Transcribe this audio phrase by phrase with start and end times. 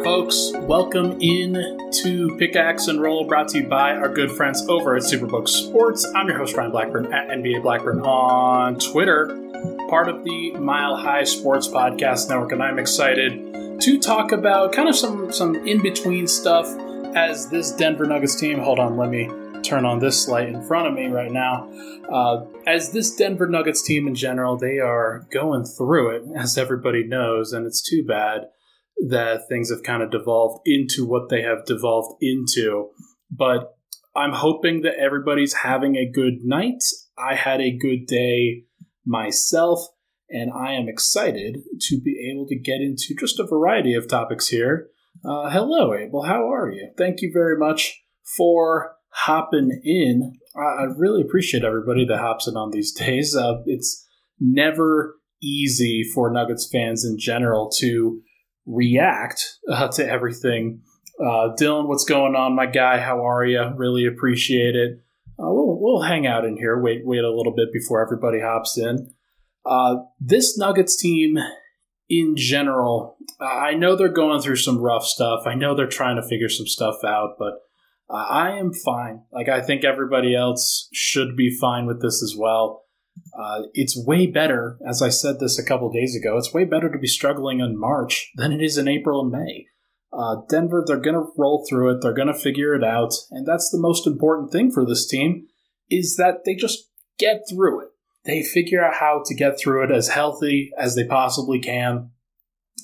[0.00, 4.66] Right, folks, welcome in to Pickaxe and Roll, brought to you by our good friends
[4.66, 6.10] over at Superbook Sports.
[6.14, 9.26] I'm your host, Ryan Blackburn, at NBA Blackburn on Twitter,
[9.90, 14.88] part of the Mile High Sports Podcast Network, and I'm excited to talk about kind
[14.88, 16.66] of some, some in between stuff
[17.14, 18.58] as this Denver Nuggets team.
[18.58, 19.28] Hold on, let me
[19.62, 21.70] turn on this light in front of me right now.
[22.08, 27.04] Uh, as this Denver Nuggets team in general, they are going through it, as everybody
[27.04, 28.46] knows, and it's too bad
[29.08, 32.90] that things have kind of devolved into what they have devolved into.
[33.30, 33.74] But
[34.14, 36.82] I'm hoping that everybody's having a good night.
[37.18, 38.64] I had a good day
[39.06, 39.80] myself,
[40.28, 44.48] and I am excited to be able to get into just a variety of topics
[44.48, 44.88] here.
[45.24, 46.22] Uh, hello, Abel.
[46.22, 46.90] How are you?
[46.96, 48.02] Thank you very much
[48.36, 50.32] for hopping in.
[50.56, 53.36] I, I really appreciate everybody that hops in on these days.
[53.36, 54.06] Uh, it's
[54.38, 58.20] never easy for Nuggets fans in general to
[58.70, 60.82] react uh, to everything.
[61.20, 62.98] Uh, Dylan, what's going on, my guy?
[62.98, 63.62] How are you?
[63.76, 65.00] Really appreciate it.
[65.38, 66.80] Uh, we'll, we'll hang out in here.
[66.80, 69.12] Wait, wait a little bit before everybody hops in.
[69.66, 71.38] Uh, this Nuggets team,
[72.08, 75.42] in general, I know they're going through some rough stuff.
[75.46, 77.54] I know they're trying to figure some stuff out, but
[78.10, 79.22] I am fine.
[79.32, 82.84] Like I think everybody else should be fine with this as well.
[83.38, 86.90] Uh, it's way better, as I said this a couple days ago, it's way better
[86.90, 89.66] to be struggling in March than it is in April and May.
[90.12, 91.98] Uh, Denver, they're going to roll through it.
[92.02, 93.14] They're going to figure it out.
[93.30, 95.46] And that's the most important thing for this team
[95.88, 97.88] is that they just get through it.
[98.24, 102.10] They figure out how to get through it as healthy as they possibly can.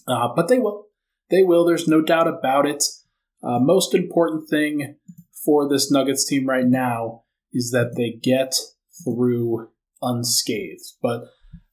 [0.06, 0.86] Uh, but they will.
[1.30, 1.64] They will.
[1.64, 2.84] There's no doubt about it.
[3.42, 4.96] Uh, most important thing
[5.44, 8.54] for this Nuggets team right now is that they get
[9.04, 9.68] through
[10.02, 10.94] unscathed.
[11.02, 11.22] But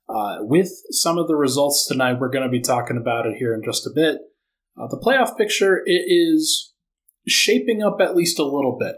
[0.10, 3.54] uh, with some of the results tonight, we're going to be talking about it here
[3.54, 4.18] in just a bit.
[4.78, 6.74] Uh, the playoff picture it is
[7.28, 8.96] shaping up at least a little bit.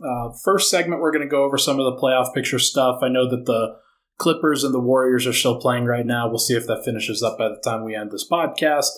[0.00, 3.00] Uh, first segment, we're going to go over some of the playoff picture stuff.
[3.02, 3.76] I know that the
[4.18, 6.28] Clippers and the Warriors are still playing right now.
[6.28, 8.90] We'll see if that finishes up by the time we end this podcast.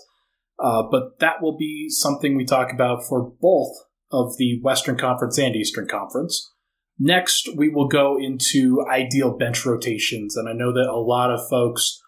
[0.58, 3.74] Uh, but that will be something we talk about for both
[4.10, 6.52] of the Western Conference and Eastern Conference.
[7.02, 10.36] Next, we will go into ideal bench rotations.
[10.36, 11.98] And I know that a lot of folks,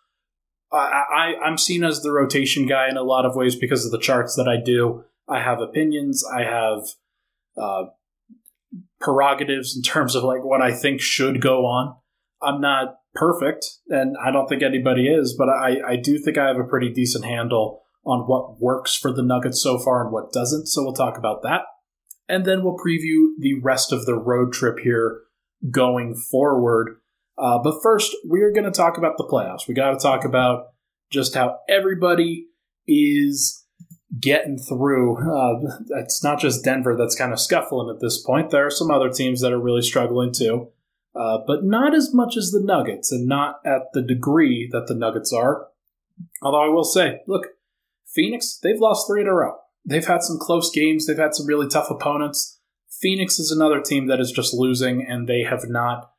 [0.70, 3.90] I, I, am seen as the rotation guy in a lot of ways because of
[3.90, 5.04] the charts that I do.
[5.26, 6.80] I have opinions, I have
[7.56, 7.84] uh,
[9.00, 11.96] prerogatives in terms of like what I think should go on.
[12.42, 16.48] I'm not perfect, and I don't think anybody is, but I, I do think I
[16.48, 20.32] have a pretty decent handle on what works for the Nuggets so far and what
[20.32, 20.66] doesn't.
[20.66, 21.62] So we'll talk about that
[22.32, 25.20] and then we'll preview the rest of the road trip here
[25.70, 26.96] going forward.
[27.36, 29.68] Uh, but first, we're going to talk about the playoffs.
[29.68, 30.68] We got to talk about
[31.10, 32.46] just how everybody
[32.88, 33.66] is
[34.18, 35.18] getting through.
[35.18, 38.48] Uh, it's not just Denver that's kind of scuffling at this point.
[38.48, 40.68] There are some other teams that are really struggling too,
[41.14, 44.94] uh, but not as much as the Nuggets and not at the degree that the
[44.94, 45.66] Nuggets are.
[46.40, 47.48] Although I will say, look,
[48.06, 51.06] Phoenix, they've lost three in a row they've had some close games.
[51.06, 52.60] They've had some really tough opponents.
[53.00, 56.10] Phoenix is another team that is just losing, and they have not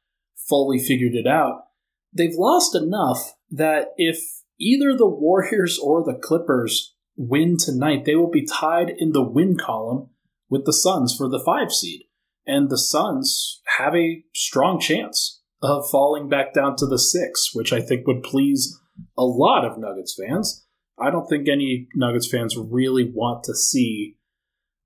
[0.48, 1.64] fully figured it out.
[2.12, 4.20] They've lost enough that if
[4.60, 9.56] either the Warriors or the Clippers win tonight, they will be tied in the win
[9.58, 10.10] column
[10.50, 12.02] with the Suns for the five seed.
[12.46, 17.72] And the Suns have a strong chance of falling back down to the six, which
[17.72, 18.78] I think would please
[19.18, 20.66] a lot of Nuggets fans.
[21.00, 24.18] I don't think any Nuggets fans really want to see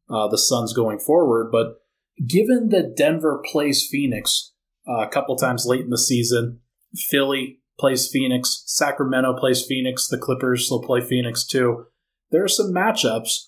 [0.10, 1.52] uh, the Suns going forward.
[1.52, 1.80] But
[2.26, 4.54] given that Denver plays Phoenix
[4.88, 6.62] uh, a couple times late in the season,
[7.10, 11.86] Philly plays Phoenix, Sacramento plays Phoenix, the Clippers will play Phoenix too.
[12.32, 13.48] There are some matchups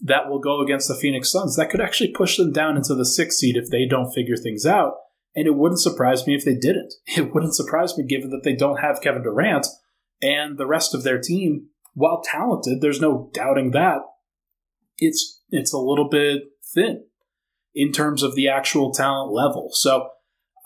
[0.00, 3.04] that will go against the Phoenix Suns that could actually push them down into the
[3.04, 4.94] sixth seed if they don't figure things out.
[5.36, 6.92] And it wouldn't surprise me if they didn't.
[7.16, 9.66] It wouldn't surprise me given that they don't have Kevin Durant
[10.22, 13.98] and the rest of their team while talented, there's no doubting that.
[14.98, 16.42] It's it's a little bit
[16.74, 17.04] thin
[17.74, 19.70] in terms of the actual talent level.
[19.72, 20.08] So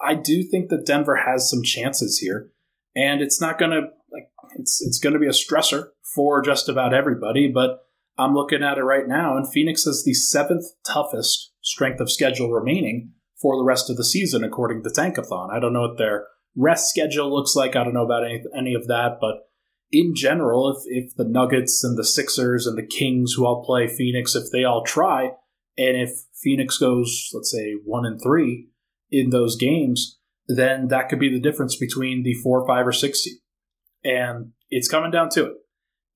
[0.01, 2.51] I do think that Denver has some chances here,
[2.95, 3.81] and it's not going to
[4.13, 7.51] like it's it's going to be a stressor for just about everybody.
[7.53, 7.81] But
[8.19, 12.51] I'm looking at it right now, and Phoenix has the seventh toughest strength of schedule
[12.51, 15.51] remaining for the rest of the season, according to Tankathon.
[15.51, 16.27] I don't know what their
[16.57, 17.77] rest schedule looks like.
[17.77, 19.49] I don't know about any any of that, but
[19.95, 23.87] in general, if, if the Nuggets and the Sixers and the Kings who all play
[23.87, 25.31] Phoenix, if they all try,
[25.79, 26.11] and if
[26.43, 28.69] Phoenix goes, let's say, one and three
[29.11, 30.19] in those games,
[30.49, 33.39] then that could be the difference between the four, five, or six seed.
[34.05, 35.55] And it's coming down to it.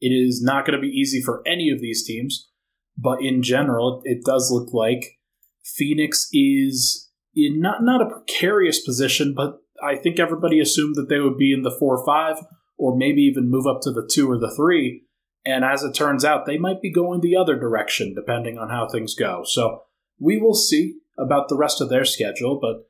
[0.01, 2.49] It is not going to be easy for any of these teams.
[2.97, 5.19] But in general, it does look like
[5.65, 11.21] Phoenix is in not not a precarious position, but I think everybody assumed that they
[11.21, 12.39] would be in the four five,
[12.79, 15.05] or maybe even move up to the two or the three.
[15.45, 18.89] And as it turns out, they might be going the other direction depending on how
[18.89, 19.43] things go.
[19.45, 19.83] So
[20.19, 22.59] we will see about the rest of their schedule.
[22.61, 22.89] But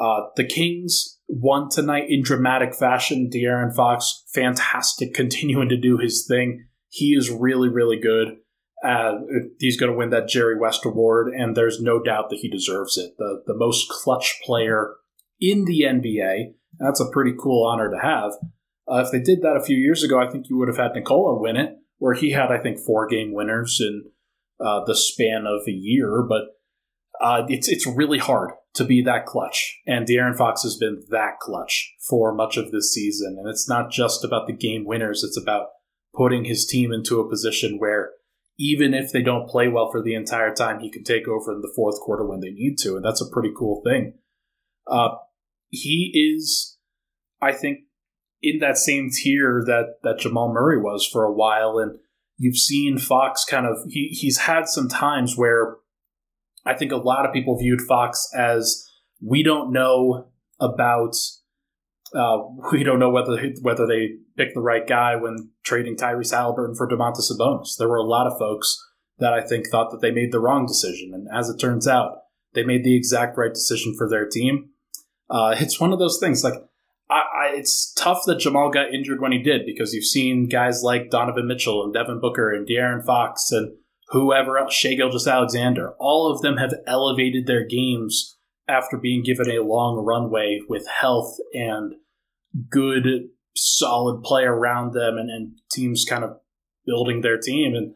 [0.00, 3.30] uh, the Kings won tonight in dramatic fashion.
[3.32, 6.66] De'Aaron Fox, fantastic, continuing to do his thing.
[6.88, 8.36] He is really, really good.
[8.84, 9.20] Uh,
[9.58, 12.98] he's going to win that Jerry West Award, and there's no doubt that he deserves
[12.98, 13.12] it.
[13.16, 14.94] The the most clutch player
[15.40, 16.54] in the NBA.
[16.78, 18.32] That's a pretty cool honor to have.
[18.92, 20.92] Uh, if they did that a few years ago, I think you would have had
[20.94, 24.10] Nikola win it, where he had I think four game winners in
[24.60, 26.22] uh, the span of a year.
[26.28, 26.42] But
[27.20, 31.38] uh, it's it's really hard to be that clutch, and De'Aaron Fox has been that
[31.40, 33.36] clutch for much of this season.
[33.38, 35.68] And it's not just about the game winners; it's about
[36.14, 38.10] putting his team into a position where
[38.58, 41.62] even if they don't play well for the entire time, he can take over in
[41.62, 44.18] the fourth quarter when they need to, and that's a pretty cool thing.
[44.86, 45.16] Uh,
[45.70, 46.76] he is,
[47.40, 47.78] I think,
[48.42, 51.98] in that same tier that that Jamal Murray was for a while, and
[52.36, 55.76] you've seen Fox kind of he he's had some times where
[56.64, 58.88] I think a lot of people viewed Fox as
[59.20, 60.28] we don't know
[60.60, 61.14] about
[62.14, 62.38] uh,
[62.72, 66.88] we don't know whether whether they picked the right guy when trading Tyrese Halliburton for
[66.88, 67.76] Domantas Sabonis.
[67.78, 68.76] There were a lot of folks
[69.18, 72.16] that I think thought that they made the wrong decision, and as it turns out,
[72.54, 74.70] they made the exact right decision for their team.
[75.30, 76.54] Uh, it's one of those things like
[77.12, 80.82] I, I, it's tough that Jamal got injured when he did because you've seen guys
[80.82, 83.74] like Donovan Mitchell and Devin Booker and De'Aaron Fox and
[84.08, 89.62] whoever else, Shai Gilgeous-Alexander, all of them have elevated their games after being given a
[89.62, 91.94] long runway with health and
[92.70, 96.38] good, solid play around them and, and teams kind of
[96.86, 97.94] building their team and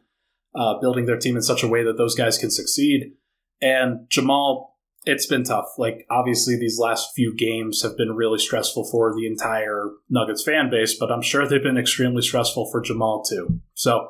[0.53, 3.13] uh, building their team in such a way that those guys can succeed.
[3.61, 4.76] And Jamal
[5.07, 5.67] it's been tough.
[5.77, 10.69] Like obviously these last few games have been really stressful for the entire Nuggets fan
[10.69, 13.61] base, but I'm sure they've been extremely stressful for Jamal too.
[13.73, 14.09] So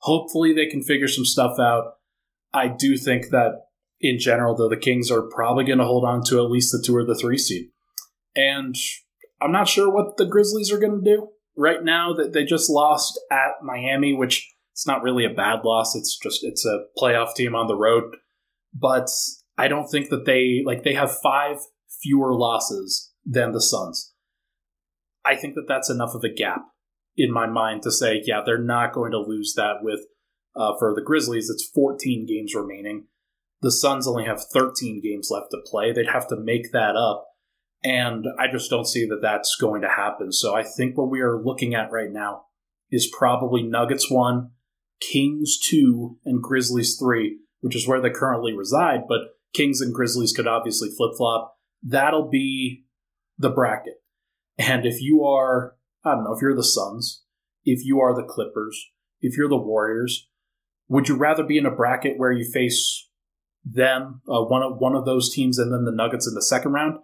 [0.00, 1.94] hopefully they can figure some stuff out.
[2.52, 3.52] I do think that
[4.00, 6.82] in general though the Kings are probably going to hold on to at least the
[6.84, 7.70] 2 or the 3 seed.
[8.36, 8.74] And
[9.40, 11.28] I'm not sure what the Grizzlies are going to do.
[11.56, 15.96] Right now that they just lost at Miami, which it's not really a bad loss.
[15.96, 18.14] It's just it's a playoff team on the road.
[18.72, 19.08] But
[19.58, 21.58] I don't think that they like they have five
[22.02, 24.14] fewer losses than the Suns.
[25.24, 26.62] I think that that's enough of a gap
[27.16, 30.00] in my mind to say, yeah, they're not going to lose that with
[30.56, 31.50] uh, for the Grizzlies.
[31.50, 33.06] It's 14 games remaining.
[33.60, 35.92] The Suns only have 13 games left to play.
[35.92, 37.26] They'd have to make that up.
[37.82, 40.32] And I just don't see that that's going to happen.
[40.32, 42.44] So I think what we are looking at right now
[42.90, 44.50] is probably Nuggets 1,
[45.00, 49.02] Kings 2, and Grizzlies 3, which is where they currently reside.
[49.08, 49.20] But
[49.54, 51.56] Kings and Grizzlies could obviously flip flop.
[51.82, 52.84] That'll be
[53.38, 54.02] the bracket.
[54.58, 57.22] And if you are, I don't know, if you're the Suns,
[57.64, 58.90] if you are the Clippers,
[59.20, 60.28] if you're the Warriors,
[60.88, 63.08] would you rather be in a bracket where you face
[63.64, 66.72] them, uh, one of one of those teams, and then the Nuggets in the second
[66.72, 66.98] round,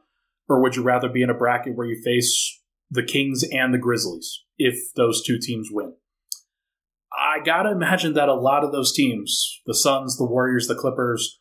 [0.49, 2.61] or would you rather be in a bracket where you face
[2.91, 5.95] the Kings and the Grizzlies if those two teams win?
[7.13, 11.41] I gotta imagine that a lot of those teams, the Suns, the Warriors, the Clippers,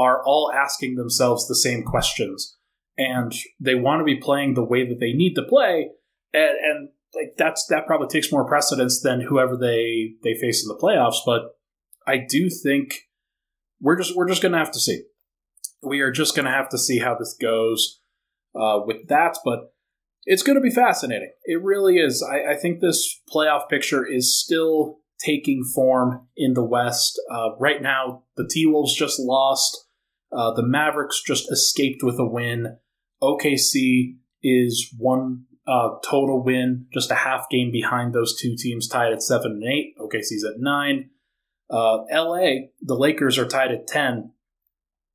[0.00, 2.56] are all asking themselves the same questions
[2.96, 5.90] and they want to be playing the way that they need to play
[6.32, 10.68] and, and like that's that probably takes more precedence than whoever they they face in
[10.68, 11.56] the playoffs but
[12.06, 13.08] i do think
[13.80, 15.02] we're just we're just gonna have to see
[15.82, 18.00] we are just gonna have to see how this goes
[18.54, 19.72] uh, with that but
[20.24, 21.32] it's going to be fascinating.
[21.44, 22.22] It really is.
[22.22, 27.20] I, I, think this playoff picture is still taking form in the West.
[27.30, 29.86] Uh, right now, the T Wolves just lost.
[30.32, 32.78] Uh, the Mavericks just escaped with a win.
[33.22, 39.12] OKC is one uh, total win, just a half game behind those two teams, tied
[39.12, 39.94] at seven and eight.
[39.98, 41.10] OKC's at nine.
[41.68, 44.32] Uh, LA, the Lakers are tied at ten,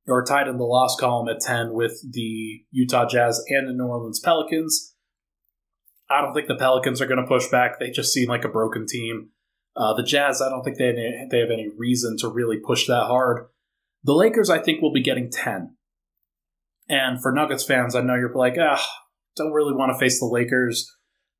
[0.06, 3.86] or tied in the loss column at ten with the Utah Jazz and the New
[3.86, 4.94] Orleans Pelicans.
[6.08, 7.78] I don't think the Pelicans are going to push back.
[7.78, 9.30] They just seem like a broken team.
[9.76, 12.58] Uh, the Jazz, I don't think they have, any, they have any reason to really
[12.58, 13.48] push that hard.
[14.06, 15.74] The Lakers, I think, will be getting 10.
[16.88, 18.86] And for Nuggets fans, I know you're like, ah,
[19.34, 20.88] don't really want to face the Lakers.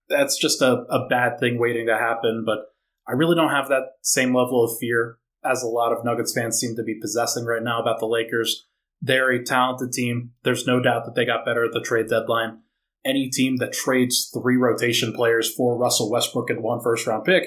[0.09, 2.43] That's just a, a bad thing waiting to happen.
[2.45, 2.59] But
[3.07, 6.59] I really don't have that same level of fear as a lot of Nuggets fans
[6.59, 8.67] seem to be possessing right now about the Lakers.
[9.01, 10.33] They're a talented team.
[10.43, 12.63] There's no doubt that they got better at the trade deadline.
[13.05, 17.45] Any team that trades three rotation players for Russell Westbrook and one first round pick,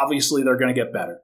[0.00, 1.22] obviously they're going to get better.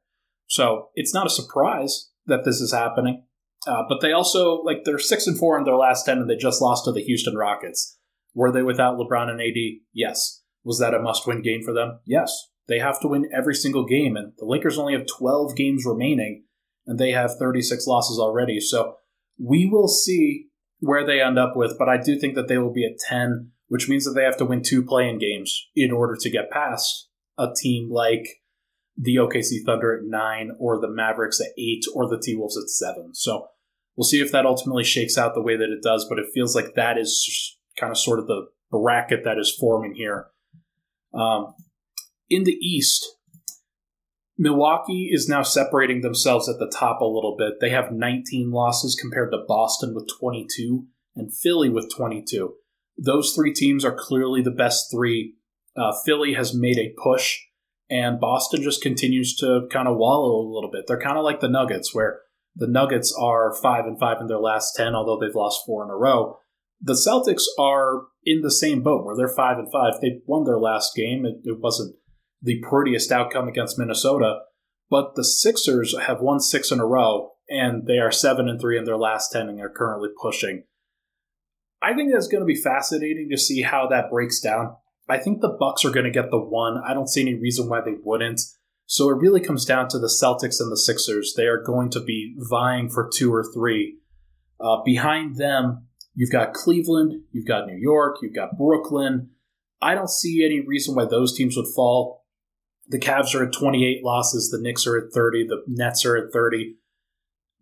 [0.49, 3.25] So it's not a surprise that this is happening.
[3.67, 6.37] Uh, but they also like they're six and four in their last ten, and they
[6.37, 7.99] just lost to the Houston Rockets.
[8.35, 9.81] Were they without LeBron and AD?
[9.93, 10.43] Yes.
[10.65, 12.01] Was that a must-win game for them?
[12.05, 12.33] Yes.
[12.69, 16.45] They have to win every single game, and the Lakers only have 12 games remaining,
[16.87, 18.61] and they have 36 losses already.
[18.61, 18.97] So
[19.39, 20.47] we will see
[20.79, 23.51] where they end up with, but I do think that they will be at 10,
[23.69, 27.09] which means that they have to win two play-in games in order to get past
[27.39, 28.27] a team like
[29.01, 32.69] the OKC Thunder at nine, or the Mavericks at eight, or the T Wolves at
[32.69, 33.15] seven.
[33.15, 33.47] So
[33.97, 36.55] we'll see if that ultimately shakes out the way that it does, but it feels
[36.55, 40.27] like that is kind of sort of the bracket that is forming here.
[41.15, 41.55] Um,
[42.29, 43.17] in the East,
[44.39, 47.61] Milwaukee is now separating themselves at the top a little bit.
[47.61, 52.55] They have 19 losses compared to Boston with 22 and Philly with 22.
[52.97, 55.35] Those three teams are clearly the best three.
[55.77, 57.39] Uh, Philly has made a push,
[57.91, 60.85] and Boston just continues to kind of wallow a little bit.
[60.87, 62.21] They're kind of like the Nuggets, where
[62.55, 65.91] the Nuggets are five and five in their last ten, although they've lost four in
[65.91, 66.39] a row.
[66.81, 69.95] The Celtics are in the same boat where they're five and five.
[70.01, 71.27] They won their last game.
[71.27, 71.97] It, it wasn't
[72.41, 74.41] the prettiest outcome against Minnesota,
[74.89, 78.79] but the Sixers have won six in a row, and they are seven and three
[78.79, 80.65] in their last ten, and they're currently pushing.
[81.83, 84.77] I think that's going to be fascinating to see how that breaks down.
[85.11, 86.81] I think the Bucks are going to get the one.
[86.87, 88.41] I don't see any reason why they wouldn't.
[88.87, 91.35] So it really comes down to the Celtics and the Sixers.
[91.37, 93.99] They are going to be vying for two or three.
[94.61, 99.31] Uh, behind them, you've got Cleveland, you've got New York, you've got Brooklyn.
[99.81, 102.25] I don't see any reason why those teams would fall.
[102.89, 106.33] The Cavs are at 28 losses, the Knicks are at 30, the Nets are at
[106.33, 106.77] 30.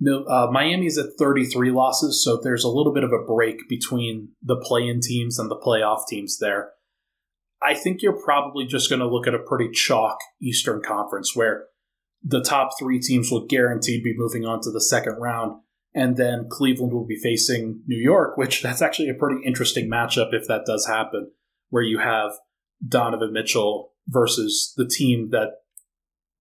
[0.06, 0.48] Uh,
[0.82, 4.86] is at 33 losses, so there's a little bit of a break between the play
[4.86, 6.70] in teams and the playoff teams there.
[7.62, 11.64] I think you're probably just going to look at a pretty chalk Eastern Conference where
[12.22, 15.60] the top three teams will guaranteed be moving on to the second round.
[15.94, 20.32] And then Cleveland will be facing New York, which that's actually a pretty interesting matchup
[20.32, 21.30] if that does happen,
[21.70, 22.32] where you have
[22.86, 25.48] Donovan Mitchell versus the team that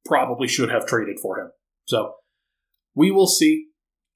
[0.06, 1.52] probably should have traded for him.
[1.86, 2.14] So
[2.96, 3.68] we will see.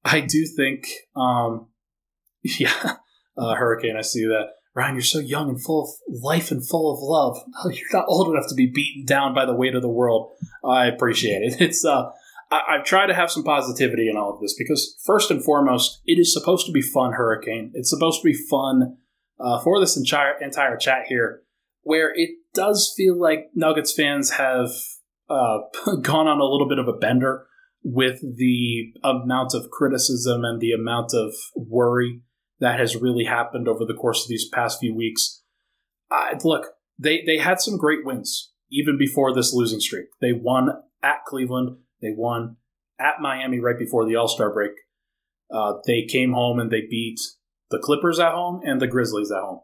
[0.03, 1.67] I do think, um,
[2.43, 2.95] yeah,
[3.37, 4.47] uh, Hurricane, I see that.
[4.73, 7.37] Ryan, you're so young and full of life and full of love.
[7.75, 10.31] You're not old enough to be beaten down by the weight of the world.
[10.63, 11.59] I appreciate it.
[11.61, 12.11] It's uh,
[12.49, 16.01] I, I've tried to have some positivity in all of this because first and foremost,
[16.05, 17.13] it is supposed to be fun.
[17.13, 17.71] Hurricane.
[17.73, 18.97] It's supposed to be fun
[19.39, 21.41] uh, for this entire entire chat here,
[21.81, 24.69] where it does feel like Nuggets fans have
[25.29, 25.59] uh,
[26.01, 27.45] gone on a little bit of a bender
[27.83, 32.21] with the amount of criticism and the amount of worry
[32.61, 35.41] that has really happened over the course of these past few weeks.
[36.09, 40.05] Uh, look, they they had some great wins even before this losing streak.
[40.21, 40.69] They won
[41.03, 41.77] at Cleveland.
[42.01, 42.55] They won
[42.99, 44.71] at Miami right before the All Star break.
[45.51, 47.19] Uh, they came home and they beat
[47.69, 49.61] the Clippers at home and the Grizzlies at home,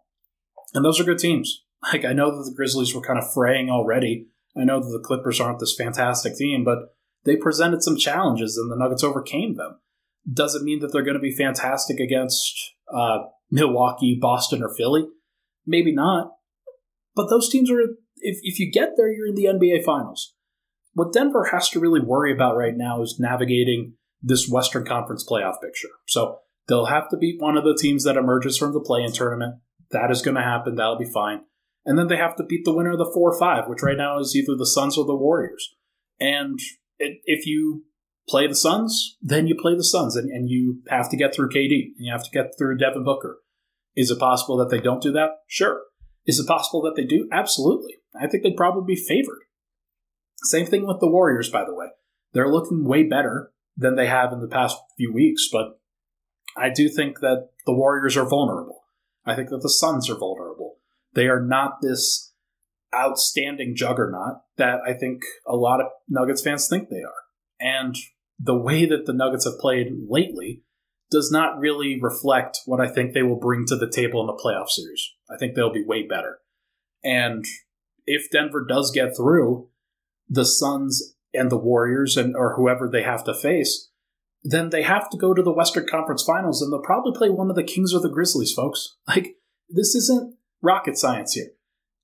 [0.74, 1.64] and those are good teams.
[1.94, 4.28] Like I know that the Grizzlies were kind of fraying already.
[4.60, 8.72] I know that the Clippers aren't this fantastic team, but they presented some challenges and
[8.72, 9.80] the Nuggets overcame them.
[10.32, 15.06] Doesn't mean that they're going to be fantastic against uh, Milwaukee, Boston, or Philly.
[15.66, 16.32] Maybe not.
[17.16, 20.34] But those teams are, if, if you get there, you're in the NBA Finals.
[20.94, 25.62] What Denver has to really worry about right now is navigating this Western Conference playoff
[25.62, 25.90] picture.
[26.08, 29.12] So they'll have to beat one of the teams that emerges from the play in
[29.12, 29.56] tournament.
[29.92, 30.76] That is going to happen.
[30.76, 31.42] That'll be fine.
[31.86, 33.98] And then they have to beat the winner of the 4 or 5, which right
[33.98, 35.76] now is either the Suns or the Warriors.
[36.20, 36.60] And
[37.00, 37.84] if you
[38.28, 41.50] play the Suns, then you play the Suns, and, and you have to get through
[41.50, 43.40] KD, and you have to get through Devin Booker.
[43.96, 45.30] Is it possible that they don't do that?
[45.48, 45.82] Sure.
[46.26, 47.28] Is it possible that they do?
[47.32, 47.96] Absolutely.
[48.20, 49.44] I think they'd probably be favored.
[50.44, 51.88] Same thing with the Warriors, by the way.
[52.34, 55.80] They're looking way better than they have in the past few weeks, but
[56.56, 58.84] I do think that the Warriors are vulnerable.
[59.26, 60.78] I think that the Suns are vulnerable.
[61.14, 62.34] They are not this
[62.96, 67.14] outstanding juggernaut that I think a lot of Nuggets fans think they are.
[67.60, 67.96] And
[68.40, 70.64] the way that the Nuggets have played lately
[71.10, 74.34] does not really reflect what I think they will bring to the table in the
[74.34, 75.14] playoff series.
[75.30, 76.40] I think they'll be way better.
[77.04, 77.46] And
[78.06, 79.70] if Denver does get through
[80.28, 83.90] the Suns and the Warriors and or whoever they have to face,
[84.44, 87.50] then they have to go to the Western Conference Finals and they'll probably play one
[87.50, 88.96] of the Kings or the Grizzlies, folks.
[89.08, 89.36] Like
[89.70, 91.50] this isn't rocket science here.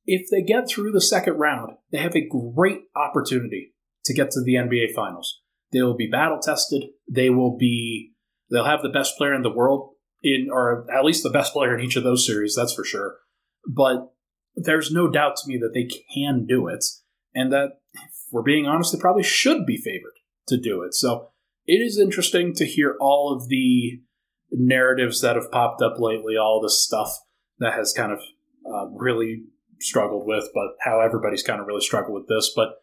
[0.06, 3.74] If they get through the second round, they have a great opportunity
[4.06, 5.42] to get to the NBA Finals.
[5.74, 6.84] They will be battle tested.
[7.10, 8.12] They will be.
[8.52, 11.76] They'll have the best player in the world in, or at least the best player
[11.76, 12.56] in each of those series.
[12.56, 13.18] That's for sure.
[13.68, 14.12] But
[14.56, 16.86] there's no doubt to me that they can do it,
[17.34, 18.02] and that, if
[18.32, 20.94] we're being honest, they probably should be favored to do it.
[20.94, 21.30] So
[21.66, 24.02] it is interesting to hear all of the
[24.52, 27.18] narratives that have popped up lately, all the stuff
[27.60, 28.20] that has kind of
[28.72, 29.46] uh, really
[29.80, 32.52] struggled with, but how everybody's kind of really struggled with this.
[32.56, 32.76] But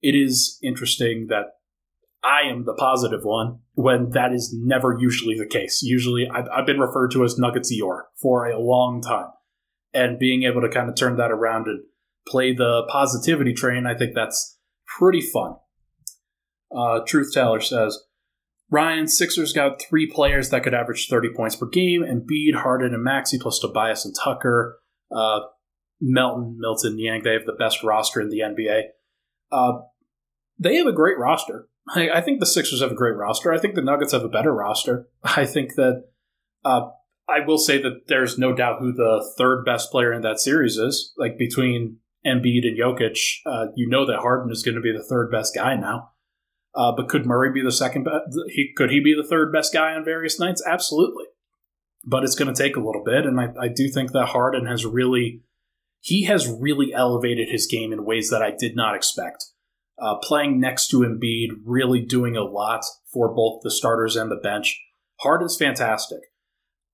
[0.00, 1.57] it is interesting that
[2.22, 5.82] I am the positive one when that is never usually the case.
[5.82, 9.28] Usually, I've, I've been referred to as Nuggets Eeyore for a long time.
[9.94, 11.84] And being able to kind of turn that around and
[12.26, 14.58] play the positivity train, I think that's
[14.98, 15.56] pretty fun.
[16.76, 17.98] Uh, Truth Teller says,
[18.70, 23.02] Ryan, Sixers got three players that could average 30 points per game, Embiid, Harden, and
[23.02, 24.78] Maxey, plus Tobias and Tucker.
[25.10, 25.40] Uh,
[26.00, 28.82] Melton, Milton, Niang, they have the best roster in the NBA.
[29.50, 29.80] Uh,
[30.58, 31.68] they have a great roster.
[31.94, 33.52] I, I, think the Sixers have a great roster.
[33.52, 35.08] I think the Nuggets have a better roster.
[35.24, 36.04] I think that
[36.64, 36.88] uh,
[37.28, 40.76] I will say that there's no doubt who the third best player in that series
[40.76, 41.12] is.
[41.16, 45.04] Like between Embiid and Jokic, uh, you know that Harden is going to be the
[45.04, 46.10] third best guy now.
[46.74, 48.04] Uh, but could Murray be the second?
[48.04, 50.62] Be- he could he be the third best guy on various nights?
[50.66, 51.24] Absolutely.
[52.04, 54.66] But it's going to take a little bit, and I, I do think that Harden
[54.66, 55.42] has really
[56.00, 59.46] he has really elevated his game in ways that I did not expect.
[60.00, 64.36] Uh, playing next to Embiid, really doing a lot for both the starters and the
[64.36, 64.80] bench.
[65.20, 66.20] Harden's fantastic.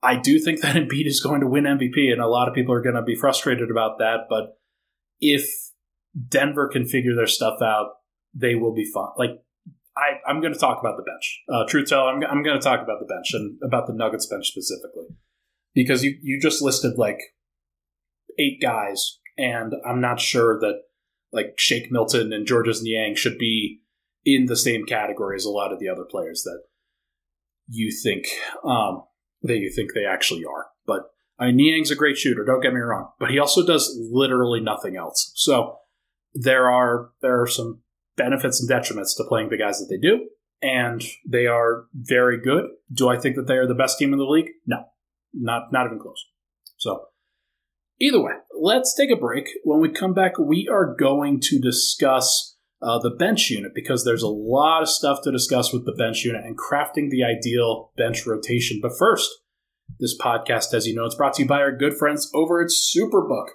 [0.03, 2.75] I do think that Embiid is going to win MVP, and a lot of people
[2.75, 4.27] are going to be frustrated about that.
[4.29, 4.59] But
[5.21, 5.49] if
[6.29, 7.97] Denver can figure their stuff out,
[8.35, 9.09] they will be fun.
[9.17, 9.43] Like
[9.97, 11.43] I, am going to talk about the bench.
[11.49, 14.27] Uh, truth tell, I'm, I'm going to talk about the bench and about the Nuggets
[14.27, 15.07] bench specifically
[15.75, 17.19] because you you just listed like
[18.39, 20.83] eight guys, and I'm not sure that
[21.35, 23.81] like Shake Milton and Georges Niang should be
[24.25, 26.63] in the same category as a lot of the other players that
[27.69, 28.27] you think
[28.65, 29.03] um,
[29.43, 30.67] that you think they actually are.
[30.87, 32.45] But I mean, Niang's a great shooter.
[32.45, 35.33] Don't get me wrong, but he also does literally nothing else.
[35.35, 35.79] So
[36.33, 37.81] there are there are some
[38.17, 40.29] benefits and detriments to playing the guys that they do,
[40.63, 42.67] and they are very good.
[42.93, 44.51] Do I think that they are the best team in the league?
[44.67, 44.85] No,
[45.33, 46.25] not not even close.
[46.77, 47.07] So
[48.01, 49.49] either way, let's take a break.
[49.65, 54.23] When we come back, we are going to discuss uh, the bench unit because there's
[54.23, 58.27] a lot of stuff to discuss with the bench unit and crafting the ideal bench
[58.27, 58.79] rotation.
[58.83, 59.31] But first,
[59.99, 62.69] this podcast, as you know, it's brought to you by our good friends over at
[62.69, 63.49] Superbook.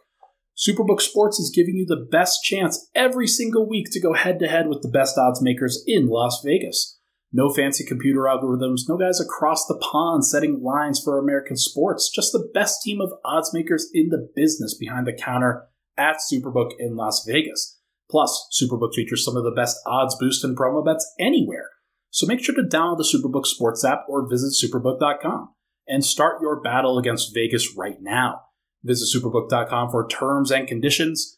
[0.58, 4.48] Superbook Sports is giving you the best chance every single week to go head to
[4.48, 6.99] head with the best odds makers in Las Vegas.
[7.32, 12.32] No fancy computer algorithms, no guys across the pond setting lines for American sports, just
[12.32, 16.96] the best team of odds makers in the business behind the counter at Superbook in
[16.96, 17.80] Las Vegas.
[18.10, 21.70] Plus, Superbook features some of the best odds boost and promo bets anywhere.
[22.10, 25.50] So make sure to download the Superbook Sports app or visit superbook.com
[25.88, 28.42] and start your battle against Vegas right now.
[28.84, 31.38] Visit superbook.com for terms and conditions.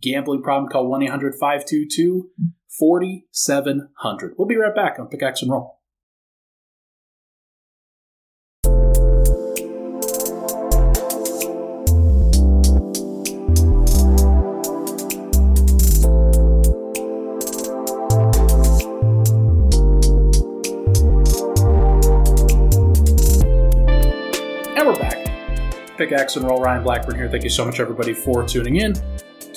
[0.00, 2.30] Gambling problem, call 1 800 522
[2.78, 4.34] 4700.
[4.38, 5.78] We'll be right back on Pickaxe and Roll.
[24.74, 25.26] And we're back.
[25.98, 26.62] Pickaxe and Roll.
[26.62, 27.28] Ryan Blackburn here.
[27.28, 28.94] Thank you so much, everybody, for tuning in.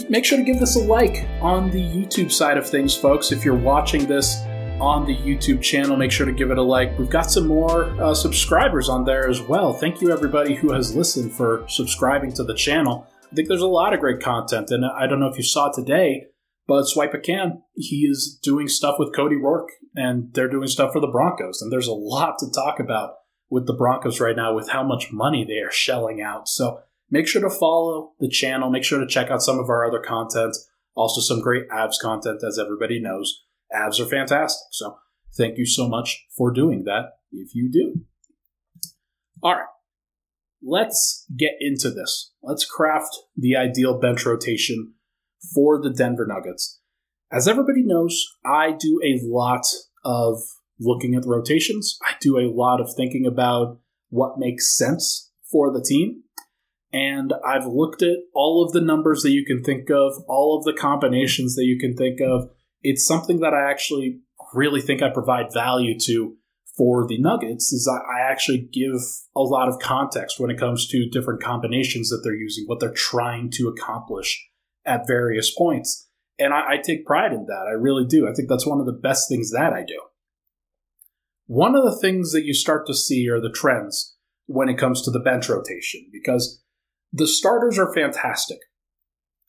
[0.10, 3.32] Make sure to give this a like on the YouTube side of things, folks.
[3.32, 4.42] If you're watching this
[4.80, 6.98] on the YouTube channel, make sure to give it a like.
[7.00, 9.74] We've got some more uh, subscribers on there as well.
[9.74, 13.08] Thank you, everybody who has listened for subscribing to the channel.
[13.32, 15.72] I think there's a lot of great content, and I don't know if you saw
[15.72, 16.26] today,
[16.68, 20.92] but Swipe a Cam, he is doing stuff with Cody Roark, and they're doing stuff
[20.92, 23.14] for the Broncos, and there's a lot to talk about
[23.50, 26.48] with the Broncos right now with how much money they are shelling out.
[26.48, 28.70] So make sure to follow the channel.
[28.70, 30.56] Make sure to check out some of our other content.
[30.96, 33.44] Also, some great Avs content, as everybody knows.
[33.74, 34.68] Avs are fantastic.
[34.72, 34.98] So
[35.38, 38.02] thank you so much for doing that if you do.
[39.44, 39.66] All right.
[40.64, 42.32] Let's get into this.
[42.42, 44.94] Let's craft the ideal bench rotation
[45.54, 46.80] for the Denver Nuggets.
[47.32, 49.66] As everybody knows, I do a lot
[50.04, 50.42] of
[50.80, 51.98] looking at the rotations.
[52.04, 56.24] I do a lot of thinking about what makes sense for the team.
[56.96, 60.64] And I've looked at all of the numbers that you can think of, all of
[60.64, 62.50] the combinations that you can think of.
[62.84, 64.22] It's something that I actually
[64.54, 66.38] really think I provide value to
[66.78, 69.02] for the Nuggets is I actually give
[69.36, 72.94] a lot of context when it comes to different combinations that they're using, what they're
[72.94, 74.48] trying to accomplish
[74.86, 76.08] at various points.
[76.40, 77.66] And I, I take pride in that.
[77.68, 78.26] I really do.
[78.26, 80.02] I think that's one of the best things that I do.
[81.48, 85.02] One of the things that you start to see are the trends when it comes
[85.02, 86.62] to the bench rotation because
[87.16, 88.60] the starters are fantastic.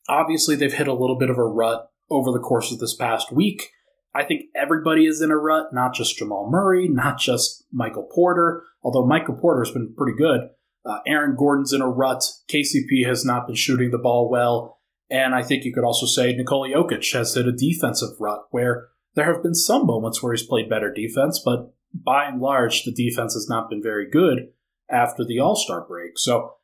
[0.08, 3.32] Obviously, they've hit a little bit of a rut over the course of this past
[3.32, 3.70] week.
[4.14, 8.62] I think everybody is in a rut, not just Jamal Murray, not just Michael Porter,
[8.82, 10.42] although Michael Porter's been pretty good.
[10.84, 12.22] Uh, Aaron Gordon's in a rut.
[12.48, 14.78] KCP has not been shooting the ball well.
[15.10, 18.88] And I think you could also say Nikola Jokic has hit a defensive rut where
[19.16, 22.92] there have been some moments where he's played better defense, but by and large, the
[22.92, 24.50] defense has not been very good
[24.88, 26.12] after the All Star break.
[26.16, 26.54] So,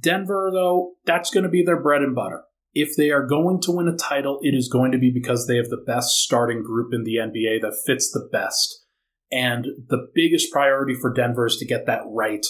[0.00, 2.42] Denver, though, that's going to be their bread and butter.
[2.72, 5.56] If they are going to win a title, it is going to be because they
[5.56, 8.84] have the best starting group in the NBA that fits the best.
[9.30, 12.44] And the biggest priority for Denver is to get that right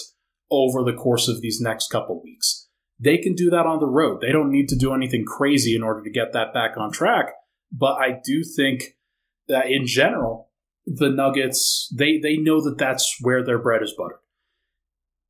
[0.49, 2.67] over the course of these next couple weeks.
[2.99, 4.21] They can do that on the road.
[4.21, 7.33] They don't need to do anything crazy in order to get that back on track.
[7.71, 8.95] But I do think
[9.47, 10.51] that in general,
[10.85, 14.19] the Nuggets, they, they know that that's where their bread is buttered.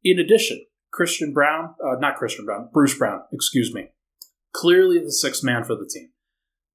[0.03, 0.65] In addition,
[0.95, 3.89] Christian Braun, uh, not Christian Braun, Bruce Brown, excuse me,
[4.53, 6.09] clearly the sixth man for the team.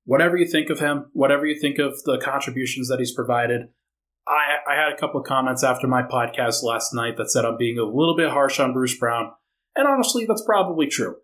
[0.05, 3.69] Whatever you think of him, whatever you think of the contributions that he's provided,
[4.29, 7.57] I, I had a couple of comments after my podcast last night that said I'm
[7.57, 9.33] being a little bit harsh on Bruce Brown.
[9.75, 11.17] And honestly, that's probably true.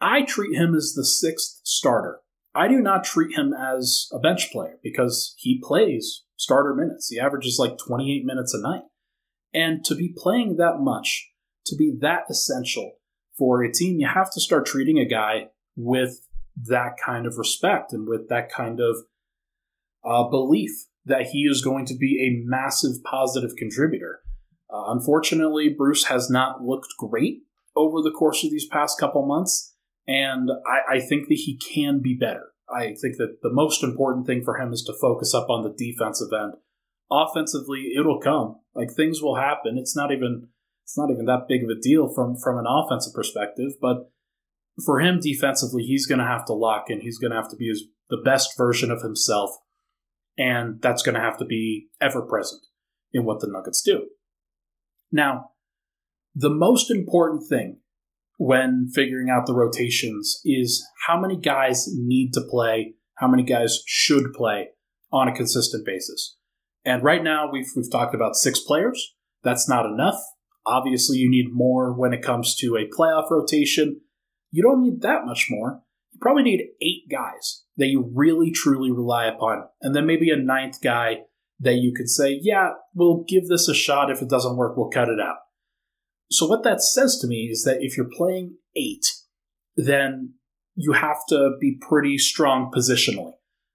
[0.00, 2.18] I treat him as the sixth starter.
[2.52, 7.08] I do not treat him as a bench player because he plays starter minutes.
[7.08, 8.82] He averages like 28 minutes a night.
[9.54, 11.27] And to be playing that much,
[11.68, 12.92] to be that essential
[13.36, 16.20] for a team, you have to start treating a guy with
[16.66, 18.96] that kind of respect and with that kind of
[20.04, 20.70] uh, belief
[21.04, 24.20] that he is going to be a massive positive contributor.
[24.70, 27.42] Uh, unfortunately, Bruce has not looked great
[27.76, 29.74] over the course of these past couple months,
[30.06, 32.48] and I, I think that he can be better.
[32.68, 35.74] I think that the most important thing for him is to focus up on the
[35.76, 36.54] defensive end.
[37.10, 38.56] Offensively, it'll come.
[38.74, 39.78] Like things will happen.
[39.78, 40.48] It's not even
[40.88, 44.10] it's not even that big of a deal from from an offensive perspective, but
[44.86, 47.02] for him defensively, he's going to have to lock in.
[47.02, 49.50] He's going to have to be his, the best version of himself,
[50.38, 52.62] and that's going to have to be ever present
[53.12, 54.06] in what the Nuggets do.
[55.12, 55.50] Now,
[56.34, 57.80] the most important thing
[58.38, 63.82] when figuring out the rotations is how many guys need to play, how many guys
[63.84, 64.68] should play
[65.12, 66.38] on a consistent basis.
[66.82, 69.14] And right now, we've, we've talked about six players.
[69.42, 70.18] That's not enough.
[70.66, 74.00] Obviously, you need more when it comes to a playoff rotation.
[74.50, 75.82] You don't need that much more.
[76.12, 80.36] You probably need eight guys that you really truly rely upon, and then maybe a
[80.36, 81.18] ninth guy
[81.60, 84.10] that you could say, yeah, we'll give this a shot.
[84.10, 85.36] If it doesn't work, we'll cut it out.
[86.30, 89.06] So, what that says to me is that if you're playing eight,
[89.76, 90.34] then
[90.74, 93.32] you have to be pretty strong positionally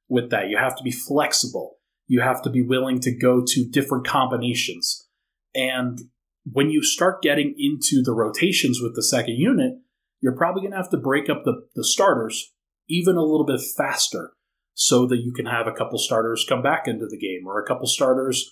[0.08, 0.50] with that.
[0.50, 1.78] You have to be flexible.
[2.08, 5.08] You have to be willing to go to different combinations.
[5.56, 6.00] And
[6.46, 9.74] when you start getting into the rotations with the second unit,
[10.22, 12.52] you're probably going to have to break up the, the starters
[12.90, 14.32] even a little bit faster
[14.74, 17.68] so that you can have a couple starters come back into the game or a
[17.68, 18.52] couple starters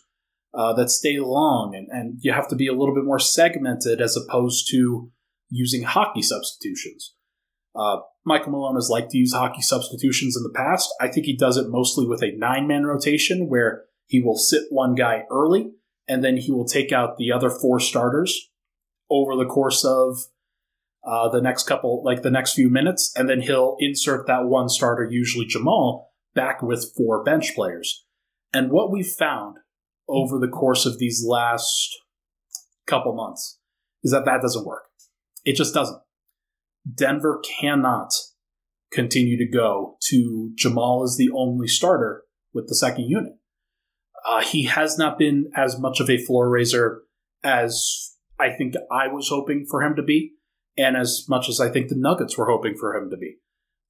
[0.53, 1.73] uh, that stay long.
[1.75, 5.11] And, and you have to be a little bit more segmented as opposed to
[5.49, 7.13] using hockey substitutions.
[7.75, 10.93] Uh, Michael Malone has liked to use hockey substitutions in the past.
[10.99, 14.63] I think he does it mostly with a nine man rotation where he will sit
[14.69, 15.71] one guy early
[16.07, 18.49] and then he will take out the other four starters
[19.09, 20.17] over the course of
[21.03, 24.69] uh, the next couple, like the next few minutes, and then he'll insert that one
[24.69, 28.05] starter, usually Jamal, back with four bench players.
[28.53, 29.57] And what we've found
[30.07, 31.97] over the course of these last
[32.85, 33.59] couple months
[34.03, 34.83] is that that doesn't work.
[35.45, 36.01] It just doesn't.
[36.93, 38.11] Denver cannot
[38.91, 43.33] continue to go to Jamal as the only starter with the second unit.
[44.27, 47.01] Uh, he has not been as much of a floor raiser
[47.43, 50.33] as I think I was hoping for him to be
[50.77, 53.37] and as much as I think the Nuggets were hoping for him to be.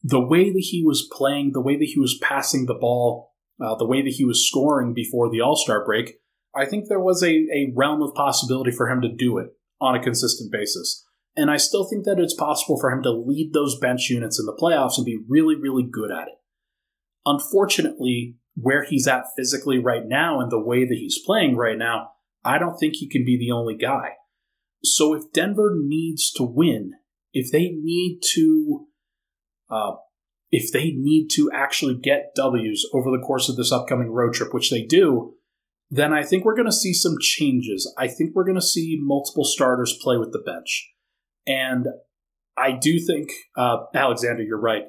[0.03, 3.75] The way that he was playing, the way that he was passing the ball, uh,
[3.75, 6.15] the way that he was scoring before the All Star break,
[6.55, 9.95] I think there was a, a realm of possibility for him to do it on
[9.95, 11.05] a consistent basis.
[11.35, 14.45] And I still think that it's possible for him to lead those bench units in
[14.45, 16.33] the playoffs and be really, really good at it.
[17.25, 22.09] Unfortunately, where he's at physically right now and the way that he's playing right now,
[22.43, 24.15] I don't think he can be the only guy.
[24.83, 26.93] So if Denver needs to win,
[27.33, 28.87] if they need to,
[29.69, 29.91] uh,
[30.51, 34.53] if they need to actually get W's over the course of this upcoming road trip,
[34.53, 35.35] which they do,
[35.89, 37.93] then I think we're going to see some changes.
[37.97, 40.89] I think we're going to see multiple starters play with the bench.
[41.45, 41.87] And
[42.57, 44.85] I do think, uh, Alexander, you're right.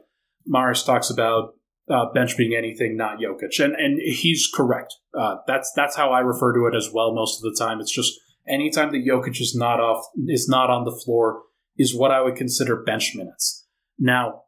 [0.47, 1.55] Morris talks about
[1.93, 4.95] uh, bench being anything, not Jokic, and and he's correct.
[5.17, 7.15] Uh, that's that's how I refer to it as well.
[7.15, 10.85] Most of the time, it's just anytime that Jokic is not off is not on
[10.85, 11.43] the floor
[11.77, 13.67] is what I would consider bench minutes.
[13.99, 14.43] Now,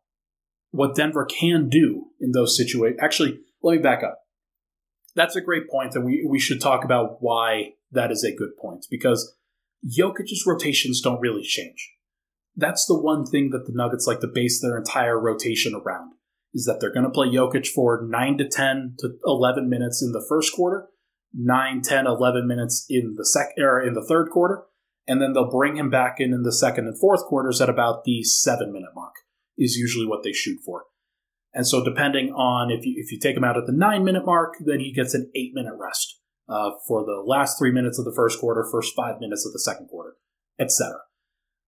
[0.70, 4.20] what Denver can do in those situations, actually, let me back up.
[5.14, 8.56] That's a great point, and we, we should talk about why that is a good
[8.60, 9.36] point because
[9.86, 11.92] Jokic's rotations don't really change.
[12.56, 16.14] That's the one thing that the Nuggets like to base their entire rotation around
[16.54, 20.12] is that they're going to play Jokic for 9 to 10 to 11 minutes in
[20.12, 20.88] the first quarter,
[21.34, 24.62] 9, 10, 11 minutes in the sec or in the third quarter,
[25.06, 28.04] and then they'll bring him back in in the second and fourth quarters at about
[28.04, 29.14] the 7 minute mark
[29.58, 30.84] is usually what they shoot for.
[31.52, 34.24] And so depending on if you if you take him out at the 9 minute
[34.24, 38.04] mark, then he gets an 8 minute rest uh, for the last 3 minutes of
[38.04, 40.14] the first quarter, first 5 minutes of the second quarter,
[40.58, 40.98] etc.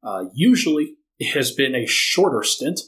[0.03, 2.81] Uh, usually it has been a shorter stint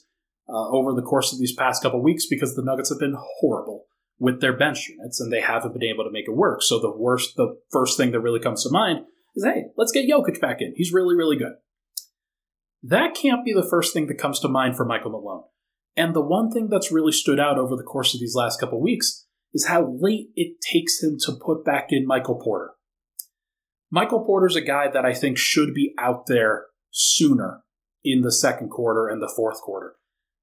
[0.48, 3.84] uh, over the course of these past couple weeks because the Nuggets have been horrible
[4.18, 6.62] with their bench units and they haven't been able to make it work.
[6.62, 9.00] So the worst, the first thing that really comes to mind
[9.37, 10.74] is, hey, let's get Jokic back in.
[10.76, 11.52] He's really, really good.
[12.82, 15.44] That can't be the first thing that comes to mind for Michael Malone.
[15.96, 18.80] And the one thing that's really stood out over the course of these last couple
[18.80, 22.72] weeks is how late it takes him to put back in Michael Porter.
[23.90, 27.62] Michael Porter's a guy that I think should be out there sooner
[28.04, 29.94] in the second quarter and the fourth quarter.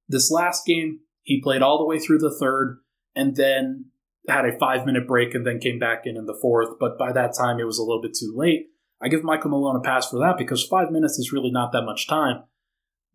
[0.08, 2.80] This last game, he played all the way through the third
[3.16, 3.86] and then
[4.28, 6.78] had a five minute break and then came back in in the fourth.
[6.80, 8.68] But by that time, it was a little bit too late.
[9.02, 11.84] I give Michael Malone a pass for that because five minutes is really not that
[11.84, 12.44] much time.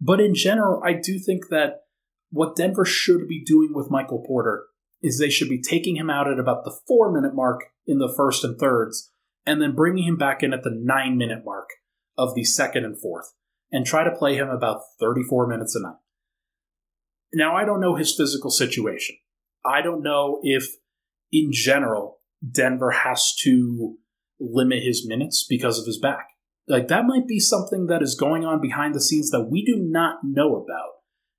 [0.00, 1.83] But in general, I do think that
[2.31, 4.66] what Denver should be doing with Michael Porter
[5.03, 8.12] is they should be taking him out at about the four minute mark in the
[8.14, 9.11] first and thirds,
[9.46, 11.70] and then bringing him back in at the nine minute mark
[12.16, 13.33] of the second and fourth,
[13.72, 15.96] and try to play him about 34 minutes a night.
[17.33, 19.16] Now, I don't know his physical situation.
[19.64, 20.66] I don't know if,
[21.31, 23.97] in general, Denver has to
[24.40, 26.29] limit his minutes because of his back.
[26.66, 29.77] Like, that might be something that is going on behind the scenes that we do
[29.79, 30.90] not know about.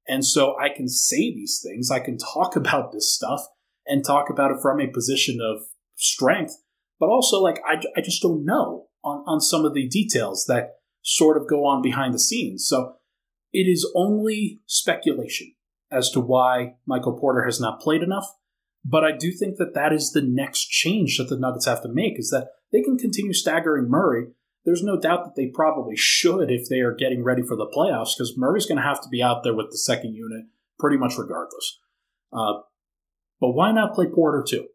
[0.08, 3.42] And so I can say these things, I can talk about this stuff
[3.86, 5.64] and talk about it from a position of
[5.96, 6.56] strength,
[7.00, 10.76] but also, like, I, I just don't know on, on some of the details that
[11.02, 12.68] sort of go on behind the scenes.
[12.68, 12.96] So
[13.52, 15.54] it is only speculation
[15.92, 18.28] as to why Michael Porter has not played enough.
[18.84, 21.90] But I do think that that is the next change that the Nuggets have to
[21.90, 24.28] make is that they can continue staggering Murray.
[24.66, 28.16] There's no doubt that they probably should if they are getting ready for the playoffs
[28.16, 30.46] because Murray's going to have to be out there with the second unit
[30.80, 31.80] pretty much regardless.
[32.34, 32.62] Uh,
[33.40, 34.68] but why not play Porter too?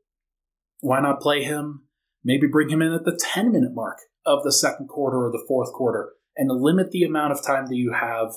[0.80, 1.84] Why not play him?
[2.24, 5.44] Maybe bring him in at the 10 minute mark of the second quarter or the
[5.46, 8.34] fourth quarter and limit the amount of time that you have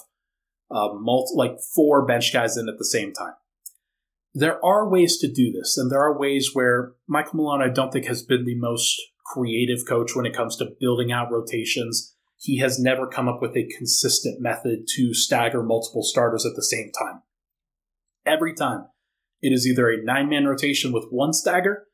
[0.71, 3.34] uh, multi, like four bench guys in at the same time.
[4.34, 7.91] There are ways to do this, and there are ways where Michael Malone, I don't
[7.91, 12.15] think, has been the most creative coach when it comes to building out rotations.
[12.38, 16.63] He has never come up with a consistent method to stagger multiple starters at the
[16.63, 17.21] same time.
[18.25, 18.86] Every time,
[19.41, 21.88] it is either a nine man rotation with one stagger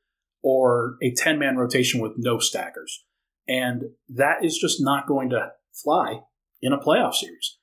[0.44, 3.04] or a 10 man rotation with no staggers.
[3.48, 6.22] And that is just not going to fly
[6.62, 7.58] in a playoff series.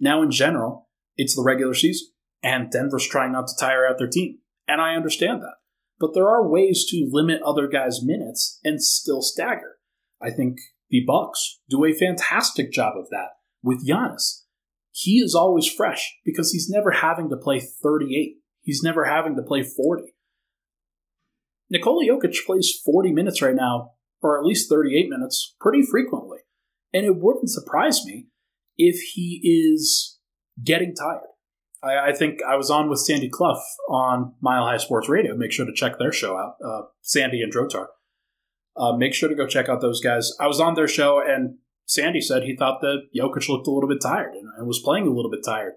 [0.00, 2.08] Now, in general, it's the regular season,
[2.42, 4.38] and Denver's trying not to tire out their team.
[4.68, 5.54] And I understand that.
[5.98, 9.76] But there are ways to limit other guys' minutes and still stagger.
[10.20, 10.58] I think
[10.90, 13.30] the Bucks do a fantastic job of that
[13.62, 14.42] with Giannis.
[14.92, 18.36] He is always fresh because he's never having to play 38.
[18.62, 20.14] He's never having to play 40.
[21.68, 26.38] Nikola Jokic plays 40 minutes right now, or at least 38 minutes, pretty frequently.
[26.92, 28.28] And it wouldn't surprise me
[28.78, 30.18] if he is
[30.62, 31.20] getting tired.
[31.82, 35.36] I, I, think I was on with Sandy Clough on Mile High Sports Radio.
[35.36, 37.86] Make sure to check their show out, uh, Sandy and Drotar.
[38.76, 40.32] Uh, make sure to go check out those guys.
[40.40, 43.88] I was on their show, and Sandy said he thought that Jokic looked a little
[43.88, 45.74] bit tired and, and was playing a little bit tired.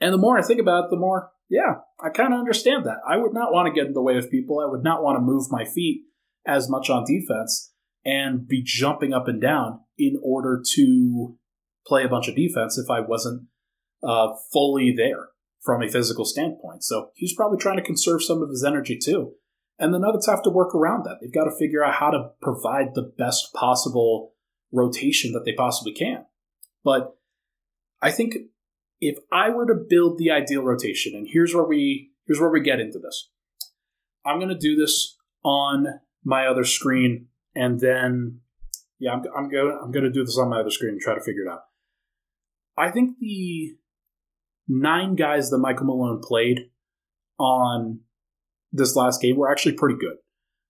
[0.00, 2.98] And the more I think about it, the more, yeah, I kind of understand that.
[3.08, 4.60] I would not want to get in the way of people.
[4.60, 6.02] I would not want to move my feet
[6.46, 7.72] as much on defense
[8.04, 11.38] and be jumping up and down in order to
[11.86, 13.48] play a bunch of defense if I wasn't
[14.02, 15.28] uh, fully there
[15.62, 16.84] from a physical standpoint.
[16.84, 19.32] So he's probably trying to conserve some of his energy too.
[19.78, 21.18] And the Nuggets have to work around that.
[21.20, 24.34] They've got to figure out how to provide the best possible
[24.72, 26.26] rotation that they possibly can.
[26.84, 27.16] But
[28.00, 28.34] I think
[29.00, 32.60] if I were to build the ideal rotation, and here's where we here's where we
[32.60, 33.30] get into this.
[34.24, 35.86] I'm going to do this on
[36.24, 38.40] my other screen, and then
[38.98, 41.14] yeah, I'm, I'm going I'm going to do this on my other screen and try
[41.14, 41.62] to figure it out.
[42.76, 43.74] I think the
[44.68, 46.70] nine guys that Michael Malone played
[47.38, 48.00] on
[48.72, 50.16] this last game were actually pretty good.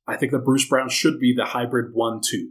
[0.07, 2.51] I think that Bruce Brown should be the hybrid 1 2.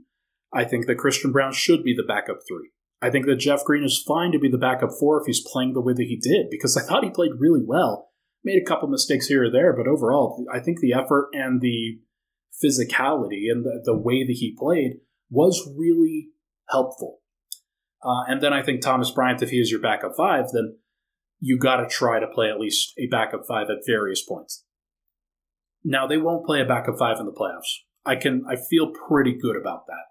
[0.52, 2.70] I think that Christian Braun should be the backup 3.
[3.02, 5.74] I think that Jeff Green is fine to be the backup 4 if he's playing
[5.74, 8.10] the way that he did, because I thought he played really well.
[8.44, 12.00] Made a couple mistakes here or there, but overall, I think the effort and the
[12.64, 16.30] physicality and the, the way that he played was really
[16.70, 17.20] helpful.
[18.04, 20.78] Uh, and then I think Thomas Bryant, if he is your backup five, then
[21.40, 24.66] you got to try to play at least a backup five at various points.
[25.84, 27.82] Now they won't play a backup five in the playoffs.
[28.06, 30.06] I can I feel pretty good about that.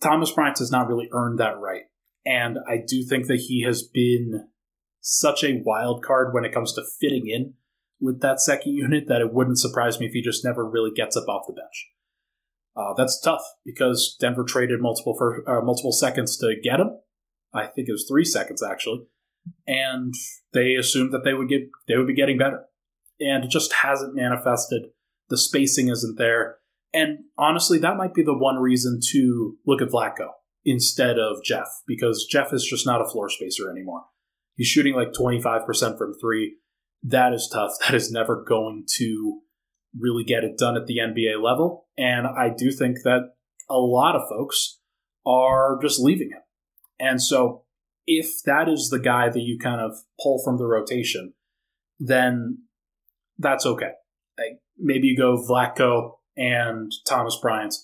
[0.00, 1.82] Thomas Bryant has not really earned that right,
[2.24, 4.48] and I do think that he has been
[5.00, 7.54] such a wild card when it comes to fitting in
[8.00, 11.16] with that second unit that it wouldn't surprise me if he just never really gets
[11.16, 11.88] up off the bench.
[12.78, 16.90] Uh, that's tough because Denver traded multiple first, uh, multiple seconds to get him.
[17.52, 19.06] I think it was three seconds actually,
[19.66, 20.14] and
[20.52, 22.66] they assumed that they would get they would be getting better,
[23.18, 24.82] and it just hasn't manifested.
[25.28, 26.58] The spacing isn't there,
[26.94, 30.28] and honestly, that might be the one reason to look at Vlatko
[30.64, 34.04] instead of Jeff because Jeff is just not a floor spacer anymore.
[34.54, 36.58] He's shooting like twenty five percent from three.
[37.02, 37.72] That is tough.
[37.80, 39.40] That is never going to
[39.98, 41.86] really get it done at the NBA level.
[41.96, 43.30] And I do think that
[43.68, 44.78] a lot of folks
[45.26, 46.42] are just leaving him.
[46.98, 47.64] And so
[48.06, 51.34] if that is the guy that you kind of pull from the rotation,
[51.98, 52.62] then
[53.38, 53.92] that's okay.
[54.38, 57.74] Like maybe you go Vlatko and Thomas Bryant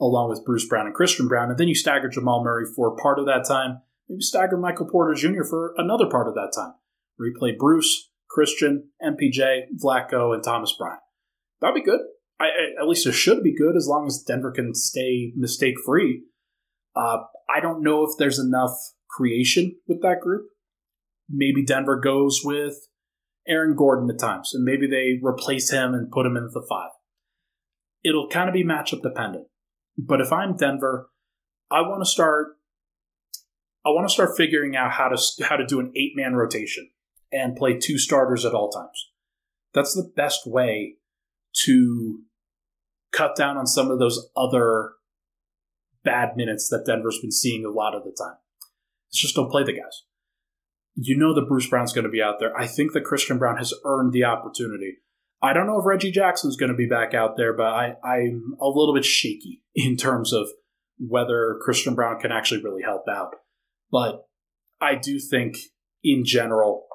[0.00, 3.20] along with Bruce Brown and Christian Braun, and then you stagger Jamal Murray for part
[3.20, 3.80] of that time.
[4.08, 5.44] Maybe stagger Michael Porter Jr.
[5.44, 6.74] for another part of that time.
[7.20, 11.00] Replay Bruce, Christian, MPJ, Vlatko, and Thomas Bryant.
[11.62, 12.00] That'd be good.
[12.40, 12.48] I,
[12.78, 16.24] at least it should be good as long as Denver can stay mistake free.
[16.94, 18.72] Uh, I don't know if there's enough
[19.08, 20.46] creation with that group.
[21.30, 22.74] Maybe Denver goes with
[23.46, 26.90] Aaron Gordon at times, and maybe they replace him and put him in the five.
[28.04, 29.46] It'll kind of be matchup dependent.
[29.96, 31.10] But if I'm Denver,
[31.70, 32.56] I want to start.
[33.86, 36.90] I want to start figuring out how to how to do an eight man rotation
[37.30, 39.10] and play two starters at all times.
[39.72, 40.96] That's the best way
[41.64, 42.20] to
[43.12, 44.92] cut down on some of those other
[46.04, 48.36] bad minutes that Denver's been seeing a lot of the time.
[49.08, 50.04] It's just don't play the guys.
[50.94, 52.56] You know that Bruce Brown's going to be out there.
[52.56, 54.98] I think that Christian Braun has earned the opportunity.
[55.40, 58.54] I don't know if Reggie Jackson's going to be back out there, but I, I'm
[58.60, 60.48] a little bit shaky in terms of
[60.98, 63.34] whether Christian Braun can actually really help out.
[63.90, 64.26] But
[64.80, 65.56] I do think,
[66.02, 66.86] in general,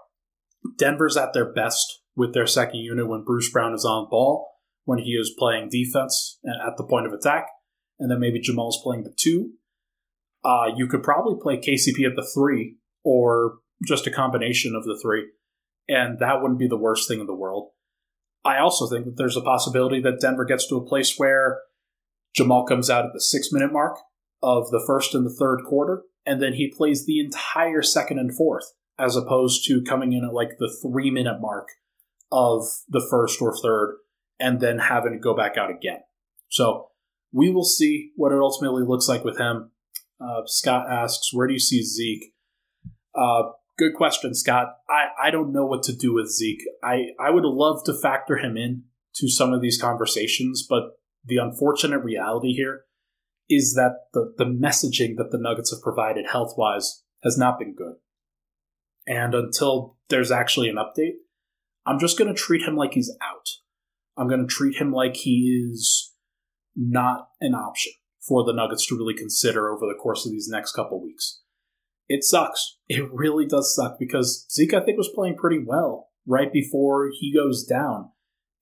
[0.78, 4.50] Denver's at their best with their second unit when Bruce Brown is on ball,
[4.84, 7.46] when he is playing defense at the point of attack,
[8.00, 9.52] and then maybe Jamal's playing the two.
[10.44, 15.00] Uh, you could probably play KCP at the three, or just a combination of the
[15.02, 15.26] three,
[15.88, 17.70] and that wouldn't be the worst thing in the world.
[18.44, 21.60] I also think that there's a possibility that Denver gets to a place where
[22.36, 23.98] Jamal comes out at the six minute mark
[24.42, 28.36] of the first and the third quarter, and then he plays the entire second and
[28.36, 28.66] fourth,
[28.98, 31.68] as opposed to coming in at like the three minute mark
[32.32, 33.98] of the first or third
[34.40, 36.00] and then having to go back out again.
[36.50, 36.90] So
[37.32, 39.72] we will see what it ultimately looks like with him.
[40.20, 42.34] Uh, Scott asks, where do you see Zeke?
[43.16, 43.44] Uh,
[43.78, 44.78] good question, Scott.
[44.90, 46.64] I, I don't know what to do with Zeke.
[46.84, 48.84] I, I would love to factor him in
[49.16, 52.82] to some of these conversations, but the unfortunate reality here
[53.50, 57.74] is that the, the messaging that the Nuggets have provided health wise has not been
[57.74, 57.96] good.
[59.08, 61.14] And until there's actually an update,
[61.88, 63.48] I'm just going to treat him like he's out.
[64.18, 66.14] I'm going to treat him like he is
[66.76, 67.94] not an option
[68.28, 71.42] for the Nuggets to really consider over the course of these next couple weeks.
[72.10, 72.78] It sucks.
[72.88, 77.34] It really does suck because Zeke, I think, was playing pretty well right before he
[77.34, 78.12] goes down.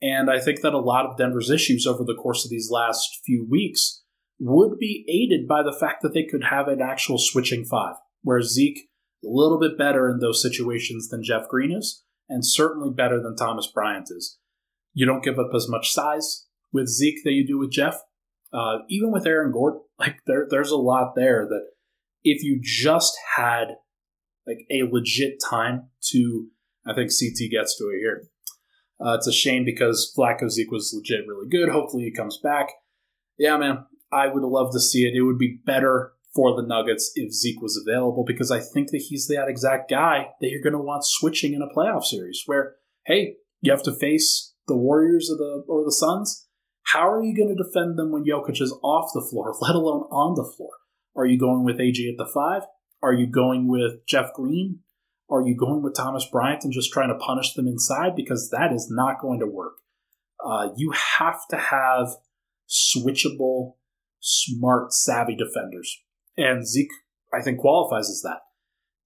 [0.01, 3.21] And I think that a lot of Denver's issues over the course of these last
[3.25, 4.03] few weeks
[4.39, 8.41] would be aided by the fact that they could have an actual switching five, where
[8.41, 8.89] Zeke
[9.23, 13.35] a little bit better in those situations than Jeff Green is, and certainly better than
[13.35, 14.37] Thomas Bryant is.
[14.93, 18.01] You don't give up as much size with Zeke that you do with Jeff.
[18.53, 21.67] Uh, even with Aaron Gordon, like there, there's a lot there that
[22.23, 23.75] if you just had
[24.47, 26.47] like a legit time to,
[26.85, 28.27] I think CT gets to it here.
[29.03, 31.69] Uh, it's a shame because Vlatko Zeke was legit really good.
[31.69, 32.69] Hopefully he comes back.
[33.37, 35.15] Yeah, man, I would love to see it.
[35.15, 39.05] It would be better for the Nuggets if Zeke was available because I think that
[39.07, 42.75] he's that exact guy that you're going to want switching in a playoff series where,
[43.05, 46.47] hey, you have to face the Warriors or the or the Suns.
[46.83, 50.03] How are you going to defend them when Jokic is off the floor, let alone
[50.11, 50.71] on the floor?
[51.15, 52.63] Are you going with AG at the five?
[53.01, 54.79] Are you going with Jeff Green?
[55.29, 58.15] Are you going with Thomas Bryant and just trying to punish them inside?
[58.15, 59.77] Because that is not going to work.
[60.43, 62.09] Uh, you have to have
[62.69, 63.75] switchable,
[64.19, 66.03] smart, savvy defenders.
[66.37, 66.91] And Zeke,
[67.33, 68.41] I think, qualifies as that.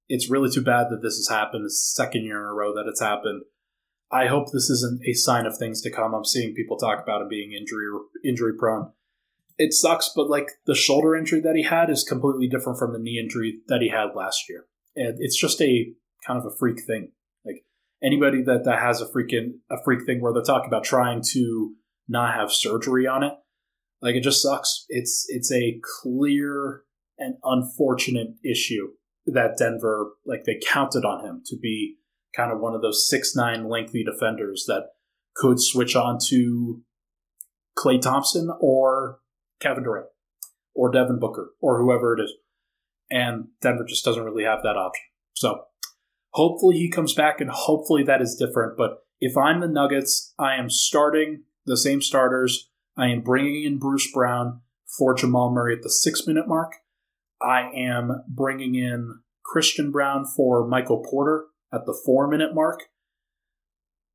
[0.07, 1.65] It's really too bad that this has happened.
[1.65, 3.43] The second year in a row that it's happened.
[4.11, 6.15] I hope this isn't a sign of things to come.
[6.15, 7.85] I'm seeing people talk about him being injury
[8.23, 8.91] injury prone.
[9.59, 12.99] It sucks, but like the shoulder injury that he had is completely different from the
[12.99, 14.65] knee injury that he had last year.
[14.95, 15.93] And it's just a
[16.25, 17.11] kind of a freak thing.
[17.45, 17.65] Like
[18.01, 21.75] anybody that, that has a freaking a freak thing where they're talking about trying to
[22.07, 23.33] not have surgery on it,
[24.01, 24.85] like it just sucks.
[24.89, 26.83] It's it's a clear
[27.19, 28.89] and unfortunate issue
[29.25, 31.97] that Denver like they counted on him to be
[32.35, 34.89] kind of one of those six nine lengthy defenders that
[35.35, 36.81] could switch on to
[37.77, 39.19] Klay Thompson or
[39.59, 40.07] Kevin Durant
[40.73, 42.33] or Devin Booker or whoever it is.
[43.11, 45.03] And Denver just doesn't really have that option.
[45.33, 45.63] So
[46.31, 48.77] hopefully he comes back and hopefully that is different.
[48.77, 52.69] But if I'm the Nuggets, I am starting the same starters.
[52.97, 54.61] I am bringing in Bruce Brown
[54.97, 56.73] for Jamal Murray at the six minute mark.
[57.41, 62.81] I am bringing in Christian Braun for Michael Porter at the four minute mark.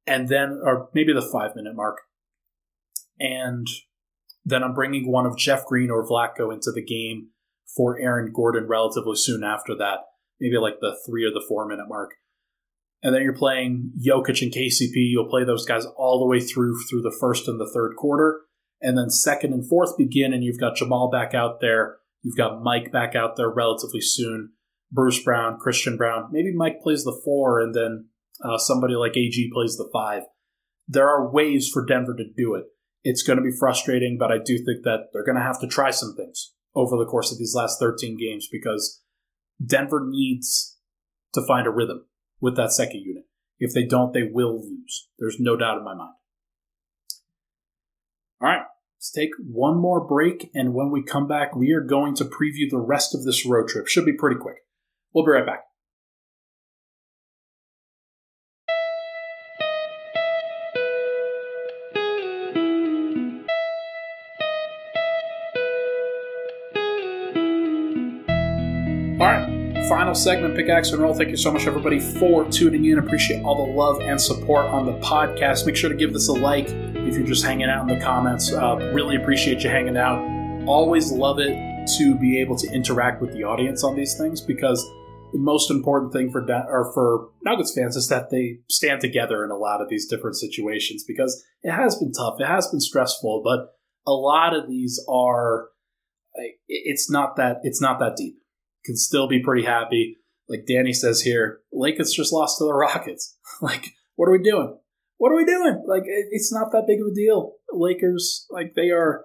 [0.06, 1.98] And then, or maybe the five minute mark.
[3.18, 3.66] And
[4.44, 7.28] then I'm bringing one of Jeff Green or Vlatko into the game
[7.74, 10.00] for Aaron Gordon relatively soon after that,
[10.40, 12.10] maybe like the three or the four minute mark.
[13.02, 14.92] And then you're playing Jokic and KCP.
[14.94, 18.40] You'll play those guys all the way through through the first and the third quarter.
[18.80, 21.96] And then second and fourth begin, and you've got Jamal back out there.
[22.24, 24.52] You've got Mike back out there relatively soon.
[24.90, 26.30] Bruce Brown, Christian Braun.
[26.32, 28.06] Maybe Mike plays the four, and then
[28.42, 30.22] uh, somebody like AG plays the five.
[30.88, 32.64] There are ways for Denver to do it.
[33.02, 35.66] It's going to be frustrating, but I do think that they're going to have to
[35.66, 39.02] try some things over the course of these last 13 games because
[39.64, 40.78] Denver needs
[41.34, 42.06] to find a rhythm
[42.40, 43.24] with that second unit.
[43.58, 45.08] If they don't, they will lose.
[45.18, 46.14] There's no doubt in my mind.
[48.40, 48.62] All right,
[49.04, 52.70] let's take one more break, and when we come back, we are going to preview
[52.70, 53.86] the rest of this road trip.
[53.86, 54.56] Should be pretty quick.
[55.12, 55.64] We'll be right back.
[69.88, 71.14] Final segment, Pickaxe and Roll.
[71.14, 72.98] Thank you so much, everybody, for tuning in.
[72.98, 75.66] Appreciate all the love and support on the podcast.
[75.66, 78.52] Make sure to give this a like if you're just hanging out in the comments.
[78.52, 80.18] Uh, really appreciate you hanging out.
[80.66, 84.82] Always love it to be able to interact with the audience on these things because
[85.32, 89.50] the most important thing for or for Nuggets fans is that they stand together in
[89.50, 93.42] a lot of these different situations because it has been tough, it has been stressful,
[93.44, 93.74] but
[94.06, 95.68] a lot of these are
[96.68, 98.36] it's not that it's not that deep
[98.84, 100.18] can still be pretty happy.
[100.48, 103.36] Like Danny says here, Lakers just lost to the Rockets.
[103.62, 104.76] like, what are we doing?
[105.16, 105.82] What are we doing?
[105.86, 107.54] Like, it's not that big of a deal.
[107.72, 109.24] Lakers, like, they are.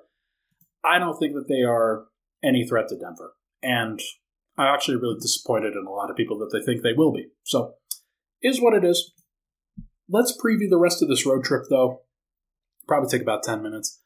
[0.83, 2.05] I don't think that they are
[2.43, 3.33] any threat to Denver.
[3.61, 3.99] And
[4.57, 7.27] I'm actually really disappointed in a lot of people that they think they will be.
[7.43, 7.73] So,
[8.41, 9.11] is what it is.
[10.07, 12.03] Let's preview the rest of this road trip, though.
[12.87, 14.01] Probably take about 10 minutes.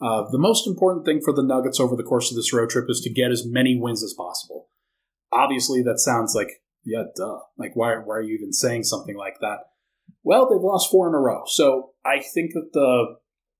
[0.00, 2.86] Uh, the most important thing for the Nuggets over the course of this road trip
[2.88, 4.68] is to get as many wins as possible
[5.36, 7.40] obviously that sounds like yeah, duh.
[7.58, 9.58] Like why why are you even saying something like that?
[10.22, 13.16] Well, they've lost four in a row, so I think that the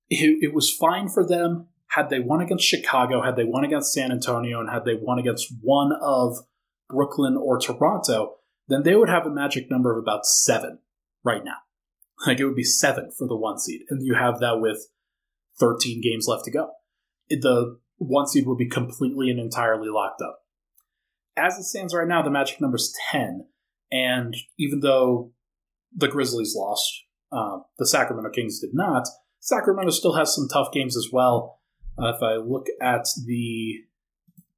[0.09, 3.93] it, it was fine for them had they won against Chicago, had they won against
[3.93, 6.37] San Antonio, and had they won against one of
[6.89, 8.37] Brooklyn or Toronto,
[8.69, 10.81] then they would have a magic number of about seven
[11.25, 11.57] right now.
[12.27, 14.89] Like it would be seven for the one seed, and you have that with
[15.61, 16.71] 13 games left to go.
[17.29, 20.41] The one seed would be completely and entirely locked up
[21.37, 23.47] as it stands right now, the magic number is 10.
[23.93, 25.33] And even though
[25.95, 29.07] the Grizzlies lost, uh, the Sacramento Kings did not,
[29.41, 31.61] Sacramento still has some tough games as well.
[31.99, 33.85] Uh, if I look at the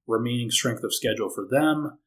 [0.07, 1.99] remaining strength of schedule for them,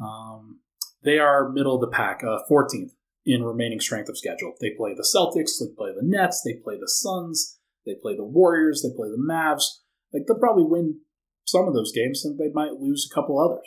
[0.00, 0.60] um,
[1.02, 2.92] they are middle of the pack, uh, 14th
[3.24, 4.54] in remaining strength of schedule.
[4.60, 8.24] They play the Celtics, they play the Nets, they play the Suns, they play the
[8.24, 9.64] Warriors, they play the Mavs.
[10.12, 11.00] Like they'll probably win
[11.44, 13.66] some of those games, and they might lose a couple others.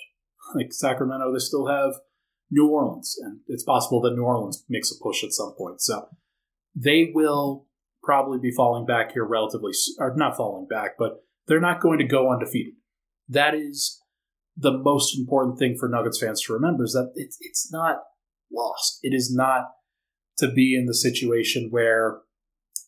[0.55, 1.95] Like Sacramento, they still have
[2.51, 5.81] New Orleans, and it's possible that New Orleans makes a push at some point.
[5.81, 6.09] So
[6.75, 7.67] they will
[8.03, 12.05] probably be falling back here relatively, or not falling back, but they're not going to
[12.05, 12.73] go undefeated.
[13.27, 14.01] That is
[14.55, 18.03] the most important thing for Nuggets fans to remember is that it's it's not
[18.51, 18.99] lost.
[19.01, 19.71] It is not
[20.37, 22.21] to be in the situation where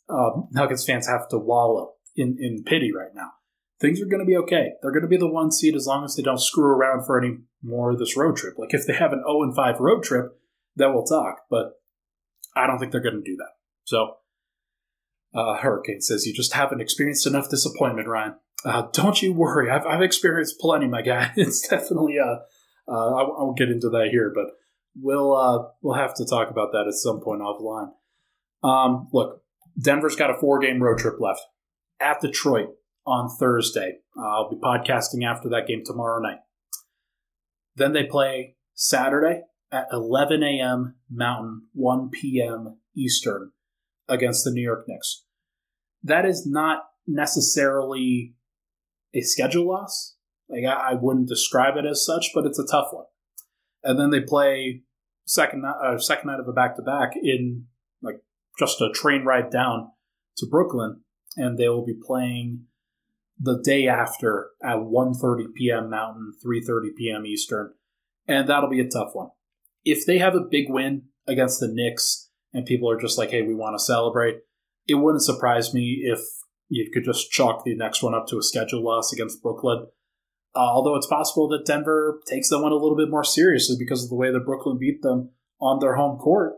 [0.10, 3.32] um, Nuggets fans have to wallow in, in pity right now
[3.80, 4.72] things are going to be okay.
[4.82, 7.20] They're going to be the one seed as long as they don't screw around for
[7.22, 8.56] any more of this road trip.
[8.58, 10.40] Like if they have an 0 and 5 road trip,
[10.76, 11.42] then we'll talk.
[11.50, 11.80] But
[12.56, 13.52] I don't think they're going to do that.
[13.86, 14.18] So
[15.34, 18.36] uh, Hurricane says you just haven't experienced enough disappointment, Ryan.
[18.66, 19.70] Uh, don't you worry.
[19.70, 21.32] I've, I've experienced plenty, my guy.
[21.38, 22.38] It's definitely uh,
[22.92, 24.48] uh I, I won't get into that here, but
[25.00, 27.92] we'll uh, we'll have to talk about that at some point offline.
[28.64, 29.44] Um, look,
[29.80, 31.42] Denver's got a four game road trip left
[32.00, 32.70] at Detroit
[33.08, 33.99] on Thursday.
[34.20, 36.39] I'll be podcasting after that game tomorrow night.
[37.76, 40.95] Then they play Saturday at 11 a.m.
[41.10, 42.78] Mountain, 1 p.m.
[42.95, 43.51] Eastern
[44.08, 45.24] against the New York Knicks.
[46.03, 48.36] That is not necessarily
[49.14, 50.16] a schedule loss.
[50.49, 53.05] Like I, I wouldn't describe it as such, but it's a tough one.
[53.84, 54.84] And then they play
[55.26, 57.66] second uh, second night of a back to back in
[58.01, 58.22] like
[58.58, 59.91] just a train ride down
[60.38, 61.01] to Brooklyn,
[61.36, 62.66] and they will be playing
[63.40, 65.90] the day after at 1.30 p.m.
[65.90, 67.26] Mountain, 3.30 p.m.
[67.26, 67.74] Eastern,
[68.28, 69.30] and that'll be a tough one.
[69.86, 73.42] If they have a big win against the Knicks and people are just like, hey,
[73.42, 74.40] we want to celebrate,
[74.88, 76.20] it wouldn't surprise me if
[76.70, 79.88] you could just chalk the next one up to a schedule loss against Brooklyn.
[80.56, 84.04] Uh, although it's possible that Denver takes that one a little bit more seriously because
[84.04, 85.32] of the way that Brooklyn beat them
[85.62, 86.54] on their home court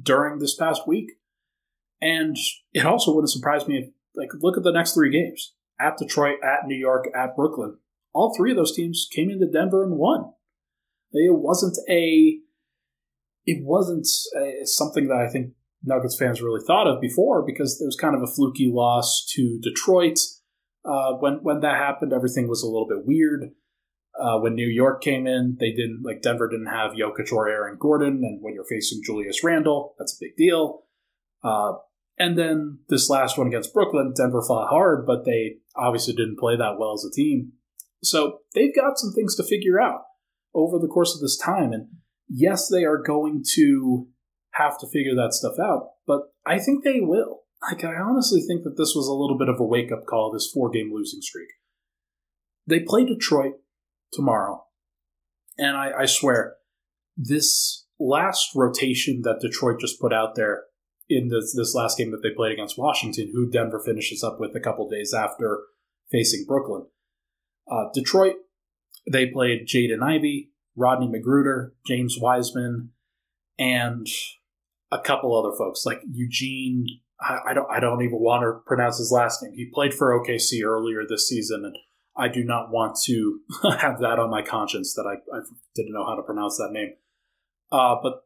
[0.00, 1.12] during this past week.
[2.00, 2.36] And
[2.72, 6.38] it also wouldn't surprise me if, like, look at the next three games at Detroit,
[6.42, 7.78] at New York, at Brooklyn.
[8.14, 10.32] All three of those teams came into Denver and won.
[11.12, 12.38] It wasn't a,
[13.44, 14.06] it wasn't
[14.36, 15.52] a, something that I think
[15.84, 19.58] Nuggets fans really thought of before because it was kind of a fluky loss to
[19.60, 20.18] Detroit.
[20.84, 23.50] Uh, when when that happened, everything was a little bit weird.
[24.18, 27.78] Uh, when New York came in, they didn't like Denver didn't have Jokic or Aaron
[27.80, 30.84] Gordon, and when you're facing Julius Randle, that's a big deal.
[31.42, 31.74] Uh,
[32.18, 36.56] and then this last one against Brooklyn, Denver fought hard, but they obviously didn't play
[36.56, 37.52] that well as a team.
[38.02, 40.02] So they've got some things to figure out
[40.54, 41.72] over the course of this time.
[41.72, 41.88] And
[42.28, 44.08] yes, they are going to
[44.54, 47.40] have to figure that stuff out, but I think they will.
[47.70, 50.32] Like, I honestly think that this was a little bit of a wake up call,
[50.32, 51.48] this four game losing streak.
[52.66, 53.54] They play Detroit
[54.12, 54.64] tomorrow,
[55.56, 56.56] and I, I swear,
[57.16, 60.64] this last rotation that Detroit just put out there
[61.08, 64.54] in this, this last game that they played against Washington, who Denver finishes up with
[64.54, 65.60] a couple days after
[66.10, 66.86] facing Brooklyn.
[67.70, 68.36] Uh, Detroit,
[69.10, 72.90] they played Jaden Ivey, Rodney McGruder, James Wiseman,
[73.58, 74.06] and
[74.90, 76.86] a couple other folks like Eugene.
[77.20, 77.70] I, I don't.
[77.70, 79.52] I don't even want to pronounce his last name.
[79.54, 81.76] He played for OKC earlier this season, and
[82.16, 83.40] I do not want to
[83.78, 85.40] have that on my conscience that I, I
[85.74, 86.94] didn't know how to pronounce that name.
[87.70, 88.24] Uh, but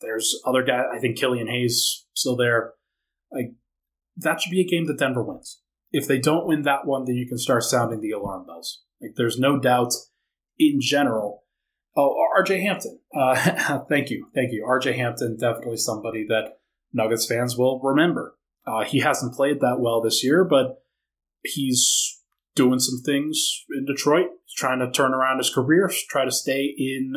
[0.00, 0.84] there's other guys.
[0.92, 2.72] I think Killian Hayes still there.
[3.32, 3.52] Like
[4.16, 5.60] that should be a game that Denver wins.
[5.92, 8.82] If they don't win that one, then you can start sounding the alarm bells.
[9.00, 9.92] Like there's no doubt
[10.58, 11.44] in general.
[11.96, 12.98] Oh, RJ Hampton.
[13.14, 15.36] Uh, thank you, thank you, RJ Hampton.
[15.38, 16.58] Definitely somebody that
[16.92, 18.36] Nuggets fans will remember.
[18.66, 20.82] Uh, he hasn't played that well this year, but
[21.42, 22.20] he's
[22.54, 24.26] doing some things in Detroit.
[24.56, 27.14] Trying to turn around his career, try to stay in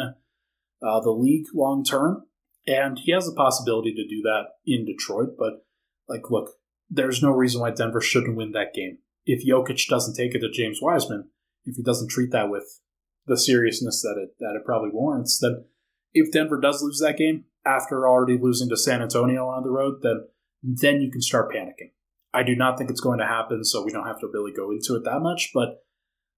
[0.82, 2.24] uh, the league long term.
[2.68, 5.36] And he has the possibility to do that in Detroit.
[5.38, 5.66] But,
[6.08, 6.52] like, look,
[6.90, 9.00] there's no reason why Denver shouldn't win that game.
[9.26, 11.30] If Jokic doesn't take it to James Wiseman,
[11.66, 12.82] if he doesn't treat that with
[13.28, 15.66] the seriousness that it that it probably warrants, then
[16.14, 20.00] if Denver does lose that game after already losing to San Antonio on the road,
[20.02, 20.28] then
[20.64, 21.92] then you can start panicking.
[22.34, 24.72] I do not think it's going to happen, so we don't have to really go
[24.72, 25.52] into it that much.
[25.54, 25.84] But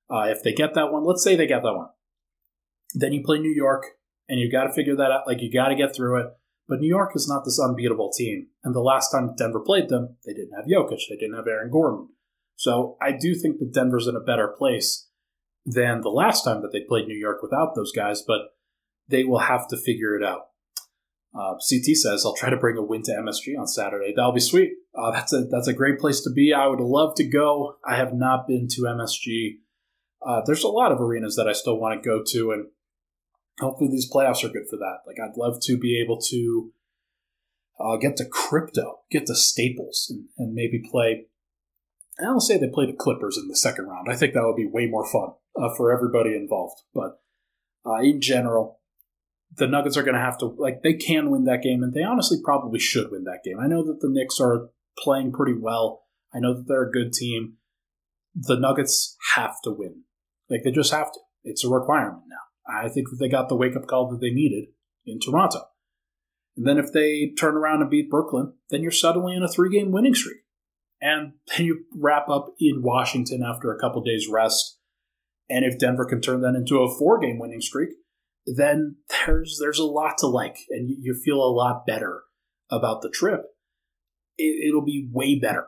[0.10, 1.90] uh, if they get that one, let's say they get that one,
[2.94, 3.86] then you play New York
[4.30, 5.28] and you've got to figure that out.
[5.28, 6.28] Like you got to get through it.
[6.68, 8.48] But New York is not this unbeatable team.
[8.64, 11.70] And the last time Denver played them, they didn't have Jokic, they didn't have Aaron
[11.70, 12.10] Gordon.
[12.56, 15.10] So I do think that Denver's in a better place
[15.66, 18.54] than the last time that they played New York without those guys, but
[19.08, 20.48] they will have to figure it out.
[21.34, 24.14] Uh, CT says, "I'll try to bring a win to MSG on Saturday.
[24.16, 24.74] That'll be sweet.
[24.94, 26.54] Uh, that's a that's a great place to be.
[26.54, 27.78] I would love to go.
[27.86, 29.60] I have not been to MSG.
[30.26, 32.68] Uh, there's a lot of arenas that I still want to go to, and
[33.62, 35.00] hopefully these playoffs are good for that.
[35.08, 36.72] Like I'd love to be able to
[37.80, 41.28] uh, get to crypto, get to Staples, and, and maybe play.
[42.20, 44.08] I don't say they play the Clippers in the second round.
[44.10, 46.82] I think that would be way more fun uh, for everybody involved.
[46.94, 47.22] But
[47.86, 48.80] uh, in general,
[49.56, 52.04] the Nuggets are going to have to like they can win that game, and they
[52.04, 53.60] honestly probably should win that game.
[53.60, 56.04] I know that the Knicks are playing pretty well.
[56.34, 57.54] I know that they're a good team.
[58.36, 60.04] The Nuggets have to win.
[60.50, 61.20] Like they just have to.
[61.44, 62.41] It's a requirement now.
[62.68, 64.66] I think that they got the wake up call that they needed
[65.06, 65.62] in Toronto.
[66.58, 69.70] And then if they turn around and beat Brooklyn, then you're suddenly in a three
[69.70, 70.38] game winning streak.
[71.02, 74.78] And then you wrap up in Washington after a couple days rest.
[75.50, 77.90] And if Denver can turn that into a four game winning streak,
[78.46, 82.24] then there's there's a lot to like, and you, feel a lot better
[82.70, 83.42] about the trip.
[84.38, 85.68] It, it'll be way better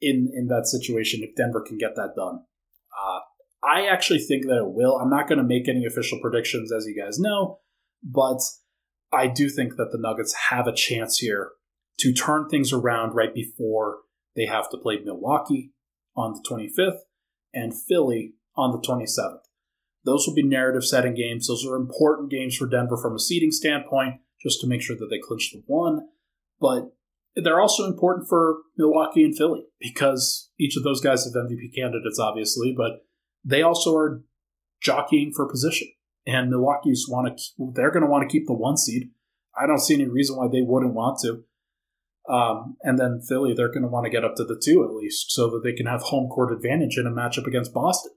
[0.00, 2.44] in in that situation if Denver can get that done.
[2.92, 3.20] Uh,
[3.64, 4.98] I actually think that it will.
[4.98, 7.60] I'm not going to make any official predictions, as you guys know,
[8.02, 8.40] but
[9.12, 11.52] I do think that the Nuggets have a chance here
[11.98, 13.98] to turn things around right before
[14.36, 15.72] they have to play Milwaukee
[16.16, 16.98] on the 25th
[17.52, 19.40] and Philly on the 27th.
[20.04, 21.46] Those will be narrative setting games.
[21.46, 25.08] Those are important games for Denver from a seeding standpoint, just to make sure that
[25.10, 26.08] they clinch the one.
[26.60, 26.92] But
[27.36, 32.18] they're also important for Milwaukee and Philly because each of those guys have MVP candidates,
[32.18, 33.04] obviously, but
[33.44, 34.22] they also are
[34.80, 35.88] jockeying for position.
[36.26, 39.10] And Milwaukee's want to they're going to want to keep the one seed.
[39.56, 41.44] I don't see any reason why they wouldn't want to.
[42.32, 44.94] Um, and then Philly, they're going to want to get up to the two at
[44.94, 48.12] least, so that they can have home court advantage in a matchup against Boston.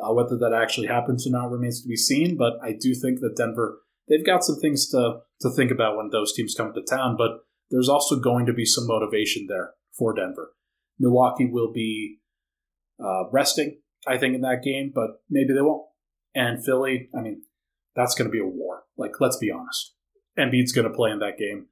[0.00, 2.36] Uh, whether that actually happens or not remains to be seen.
[2.36, 6.10] But I do think that Denver they've got some things to to think about when
[6.10, 7.16] those teams come to town.
[7.16, 7.40] But
[7.70, 10.52] there's also going to be some motivation there for Denver.
[10.98, 12.18] Milwaukee will be
[13.02, 15.86] uh, resting, I think, in that game, but maybe they won't.
[16.34, 17.42] And Philly, I mean,
[17.94, 18.82] that's going to be a war.
[18.96, 19.94] Like, let's be honest.
[20.38, 21.66] Embiid's going to play in that game.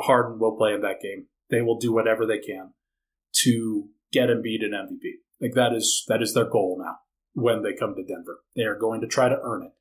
[0.00, 1.26] Harden will play in that game.
[1.50, 2.72] They will do whatever they can
[3.44, 5.18] to get Embiid an MVP.
[5.40, 6.96] Like that is that is their goal now
[7.34, 8.40] when they come to Denver.
[8.56, 9.72] They are going to try to earn it.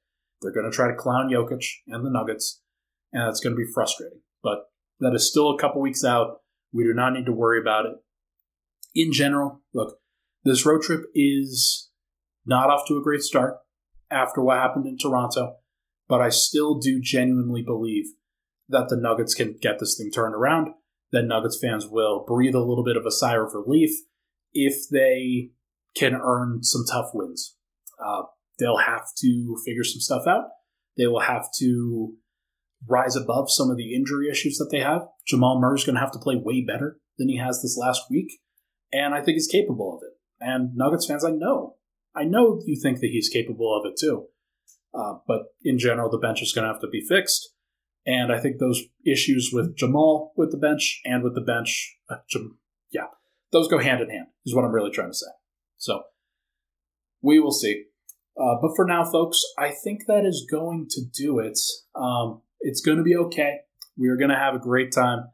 [0.42, 2.62] They're going to try to clown Jokic and the Nuggets,
[3.12, 4.22] and that's going to be frustrating.
[4.44, 4.66] But
[5.00, 6.42] that is still a couple weeks out.
[6.72, 7.94] We do not need to worry about it.
[8.94, 9.98] In general, look,
[10.44, 11.90] this road trip is
[12.46, 13.58] not off to a great start
[14.10, 15.58] after what happened in Toronto,
[16.08, 18.06] but I still do genuinely believe
[18.70, 20.74] that the Nuggets can get this thing turned around.
[21.12, 23.92] That Nuggets fans will breathe a little bit of a sigh of relief
[24.54, 25.52] if they
[25.96, 27.56] can earn some tough wins.
[28.04, 28.24] Uh,
[28.60, 30.46] they'll have to figure some stuff out.
[30.98, 32.14] They will have to
[32.88, 35.08] rise above some of the injury issues that they have.
[35.26, 38.32] Jamal Murray's going to have to play way better than he has this last week,
[38.92, 40.17] and I think he's capable of it.
[40.40, 41.76] And Nuggets fans, I know,
[42.16, 44.28] I know you think that he's capable of it too.
[44.94, 47.54] Uh, but in general, the bench is going to have to be fixed.
[48.06, 52.16] And I think those issues with Jamal with the bench and with the bench, uh,
[52.30, 52.58] Jam-
[52.90, 53.08] yeah,
[53.52, 55.28] those go hand in hand, is what I'm really trying to say.
[55.78, 56.04] So
[57.22, 57.84] we will see.
[58.40, 61.60] Uh, but for now, folks, I think that is going to do it.
[61.96, 63.58] Um, it's going to be okay.
[63.98, 65.28] We are going to have a great time.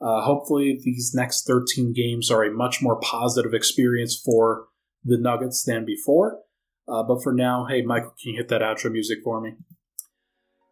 [0.00, 4.66] Uh, hopefully, these next 13 games are a much more positive experience for
[5.04, 6.38] the Nuggets than before.
[6.86, 9.54] Uh, but for now, hey, Michael, can you hit that outro music for me?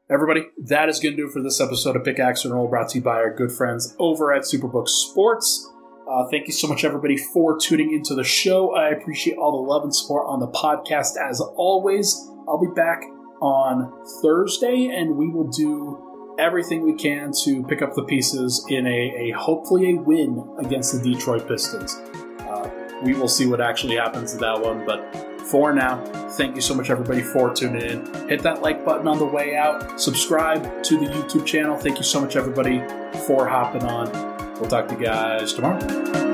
[0.08, 2.90] Everybody, that is going to do it for this episode of Pickaxe and Roll, brought
[2.90, 5.68] to you by our good friends over at Superbook Sports.
[6.08, 8.72] Uh, thank you so much, everybody, for tuning into the show.
[8.76, 12.14] I appreciate all the love and support on the podcast as always.
[12.48, 13.02] I'll be back
[13.40, 16.05] on Thursday, and we will do
[16.38, 20.92] everything we can to pick up the pieces in a, a hopefully a win against
[20.92, 21.94] the Detroit Pistons.
[22.40, 22.70] Uh,
[23.02, 25.14] we will see what actually happens to that one, but
[25.46, 28.28] for now, thank you so much, everybody, for tuning in.
[28.28, 30.00] Hit that like button on the way out.
[30.00, 31.76] Subscribe to the YouTube channel.
[31.76, 32.80] Thank you so much, everybody,
[33.26, 34.10] for hopping on.
[34.54, 36.25] We'll talk to you guys tomorrow.